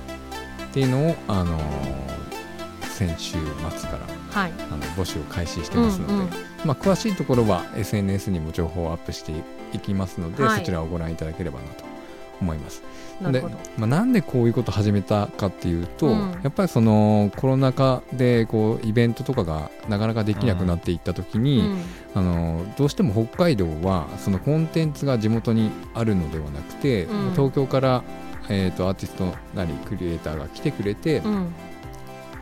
[0.70, 2.14] っていうのを、あのー
[2.94, 4.54] 先週末からはい。
[4.72, 6.30] あの募集を開始してますので、うんうん。
[6.64, 9.32] まあ、詳しいところは SNS にも情報をアップして
[9.74, 10.60] いきますので、はい。
[10.60, 11.93] そちらをご覧いただければなと
[12.42, 12.84] 思います。
[13.32, 13.42] で
[13.78, 16.32] まあ、なんでこういうことを始めたかっていうと、うん。
[16.44, 21.78] やっぱりそのコロナ禍でこうイベントとかがなかなかできなくなっていった時うに、ん。
[22.16, 27.32] あのどうしても北海道はそのコンテンツが地元にあるのではなくて、うん。
[27.32, 28.04] 東京から、
[28.50, 31.54] えー、とアーティストなりクリエイターが来てくれて、うん。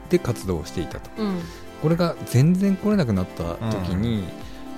[0.10, 1.10] で活動をしていたと。
[1.22, 1.40] うん。
[1.82, 4.24] これが全然来れなくなった時に、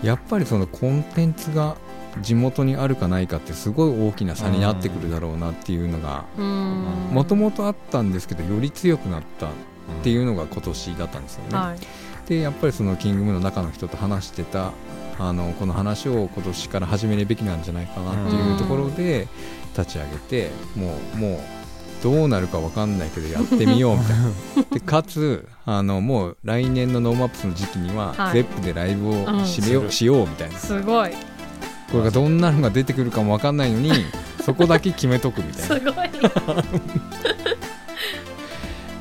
[0.02, 1.76] やっぱりそのコンテンツが
[2.22, 6.84] 地元にあるかないかってすごい大きな差になってくるだろうなっていうのがうん。
[7.12, 9.50] もともとあったんですけどより強くなったっ
[10.04, 11.58] ていうのが今年だったんですよね。
[11.58, 12.28] はい。
[12.28, 14.72] でやっぱりそのキングムーンの中の人と話してた
[15.20, 19.28] あのこの話を今年から始めるべきなんじゃないかなっていうところで
[19.78, 21.40] 立ち上げてもうもう
[22.04, 24.32] どうなるか分かんないけどやってみようみたいな。
[24.72, 28.44] でかつあのもう来年の NoMapsの時期には、はい。
[28.44, 29.26] ZEP でライブをよ
[29.88, 30.58] う,、しようみたいな。
[30.58, 31.12] すごい
[31.92, 33.92] これがどんなのが出てくるかも分かんないのに
[34.44, 35.76] そこだけ決めとくみたいな。
[35.76, 35.94] すごい。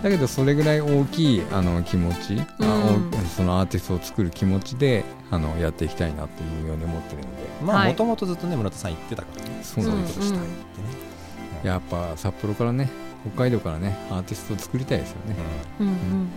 [0.03, 3.11] だけどそれぐらい大きいあの気持ち、あうん。
[3.14, 7.28] おそのアーティストを作る気持ちであのやっていきたいなというように思ってるので。
[7.64, 7.89] まあはい。
[7.91, 9.61] もともとずっとね村田さん言ってたからね。
[9.62, 10.33] そうなんですよ、うん。
[10.35, 11.68] うん。
[11.68, 12.91] やっぱ札幌からね
[13.35, 15.37] 北海道からねアーティストを作りたいですよね、
[15.80, 16.28] うんうんうん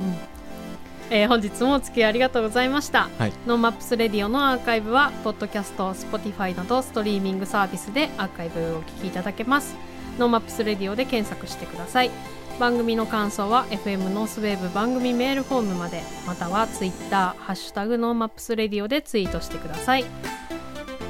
[1.11, 3.33] えー本日もお付き合いありがとうございました、はい。
[3.45, 9.75] NoMaps Radioのアーカイブはポッドキャスト Spotify などストリーミングサービスでアーカイブをお聞きいただけます。
[10.17, 12.11] NoMaps Radioで検索してください。
[12.59, 20.05] 番組の感想は FM ノースウェーブ番組メールフォームまでまたは Twitter「ハッシュタグ NoMaps Radio」でツイートしてください。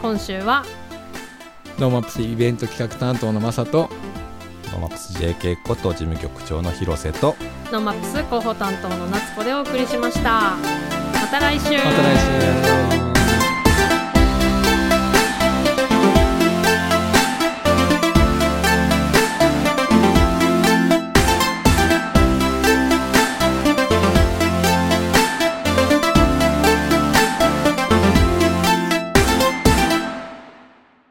[0.01, 0.65] 今週は
[1.79, 3.89] NoMapsイベント企画担当のマサと
[4.75, 7.35] ノマップス JK こと事務局長の広瀬と
[7.71, 10.57] NoMaps広報担当の夏子でお送りしました。
[11.13, 11.77] また来週。
[11.77, 13.14] また来週